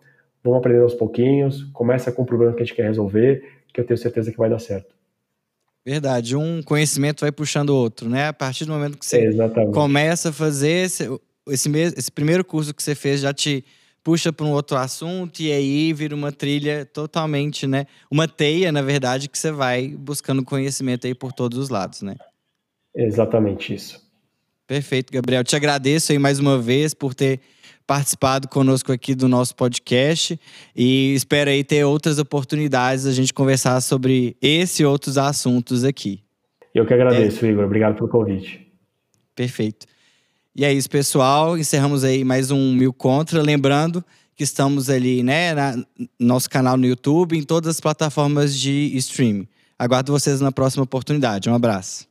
vamos 0.44 0.60
aprendendo 0.60 0.84
aos 0.84 0.94
pouquinhos, 0.94 1.64
começa 1.74 2.12
com 2.12 2.22
o 2.22 2.26
problema 2.26 2.54
que 2.54 2.62
a 2.62 2.66
gente 2.66 2.76
quer 2.76 2.86
resolver, 2.86 3.44
que 3.74 3.82
eu 3.82 3.86
tenho 3.86 3.98
certeza 3.98 4.32
que 4.32 4.38
vai 4.38 4.50
dar 4.50 4.60
certo. 4.60 4.94
Verdade, 5.86 6.36
um 6.36 6.64
conhecimento 6.64 7.22
vai 7.22 7.32
puxando 7.32 7.72
o 7.72 7.76
outro, 7.76 8.10
né? 8.10 8.28
A 8.28 8.34
partir 8.34 8.66
do 8.66 8.72
momento 8.72 8.98
que 8.98 9.06
você 9.06 9.28
começa 9.74 10.30
a 10.30 10.34
fazer 10.34 10.86
esse, 10.86 11.04
esse, 11.50 11.70
esse 11.98 12.12
primeiro 12.12 12.46
curso 12.46 12.74
que 12.74 12.82
você 12.82 12.96
fez 12.96 13.20
já 13.20 13.34
te 13.34 13.66
puxa 14.02 14.32
para 14.32 14.46
um 14.46 14.52
outro 14.52 14.78
assunto 14.78 15.42
e 15.42 15.52
aí 15.52 15.94
vira 15.94 16.16
uma 16.16 16.32
trilha 16.32 16.86
totalmente, 16.86 17.68
né? 17.68 17.86
Uma 18.10 18.28
teia, 18.28 18.72
na 18.72 18.82
verdade, 18.82 19.28
que 19.28 19.38
você 19.38 19.52
vai 19.52 19.90
buscando 19.90 20.44
conhecimento 20.44 21.06
aí 21.06 21.14
por 21.14 21.34
todos 21.34 21.58
os 21.58 21.70
lados, 21.70 22.02
né? 22.02 22.16
Exatamente 22.96 23.74
isso. 23.74 24.02
Perfeito, 24.66 25.12
Gabriel. 25.12 25.44
Te 25.44 25.56
agradeço 25.56 26.12
aí 26.12 26.20
mais 26.20 26.40
uma 26.40 26.58
vez 26.58 26.94
por 26.94 27.14
ter 27.14 27.42
participado 27.86 28.48
conosco 28.48 28.92
aqui 28.92 29.14
do 29.14 29.28
nosso 29.28 29.56
podcast 29.56 30.40
e 30.76 31.14
espero 31.14 31.50
aí 31.50 31.64
ter 31.64 31.84
outras 31.84 32.20
oportunidades 32.20 33.06
a 33.06 33.12
gente 33.12 33.34
conversar 33.34 33.80
sobre 33.82 34.36
esse 34.42 34.84
e 34.84 34.86
outros 34.86 35.18
assuntos 35.18 35.84
aqui. 35.84 36.22
Eu 36.74 36.86
que 36.86 36.94
agradeço, 36.94 37.46
é. 37.46 37.50
Igor. 37.50 37.66
Obrigado 37.66 37.96
pelo 37.96 38.10
convite. 38.10 38.66
Perfeito. 39.36 39.86
E 40.56 40.64
é 40.64 40.72
isso, 40.72 40.90
pessoal. 40.90 41.58
Encerramos 41.58 42.04
aí 42.04 42.24
mais 42.24 42.52
um 42.52 42.74
Mil 42.74 42.94
Contra. 42.94 43.42
Lembrando 43.42 44.04
que 44.36 44.44
estamos 44.44 44.90
ali, 44.90 45.24
né, 45.24 45.54
no 45.56 45.86
nosso 46.20 46.50
canal 46.50 46.78
no 46.78 46.86
YouTube, 46.86 47.38
em 47.38 47.44
todas 47.44 47.70
as 47.70 47.80
plataformas 47.80 48.58
de 48.58 48.92
streaming. 48.98 49.48
Aguardo 49.78 50.12
vocês 50.12 50.42
na 50.42 50.52
próxima 50.52 50.84
oportunidade. 50.84 51.50
Um 51.50 51.56
abraço. 51.56 52.08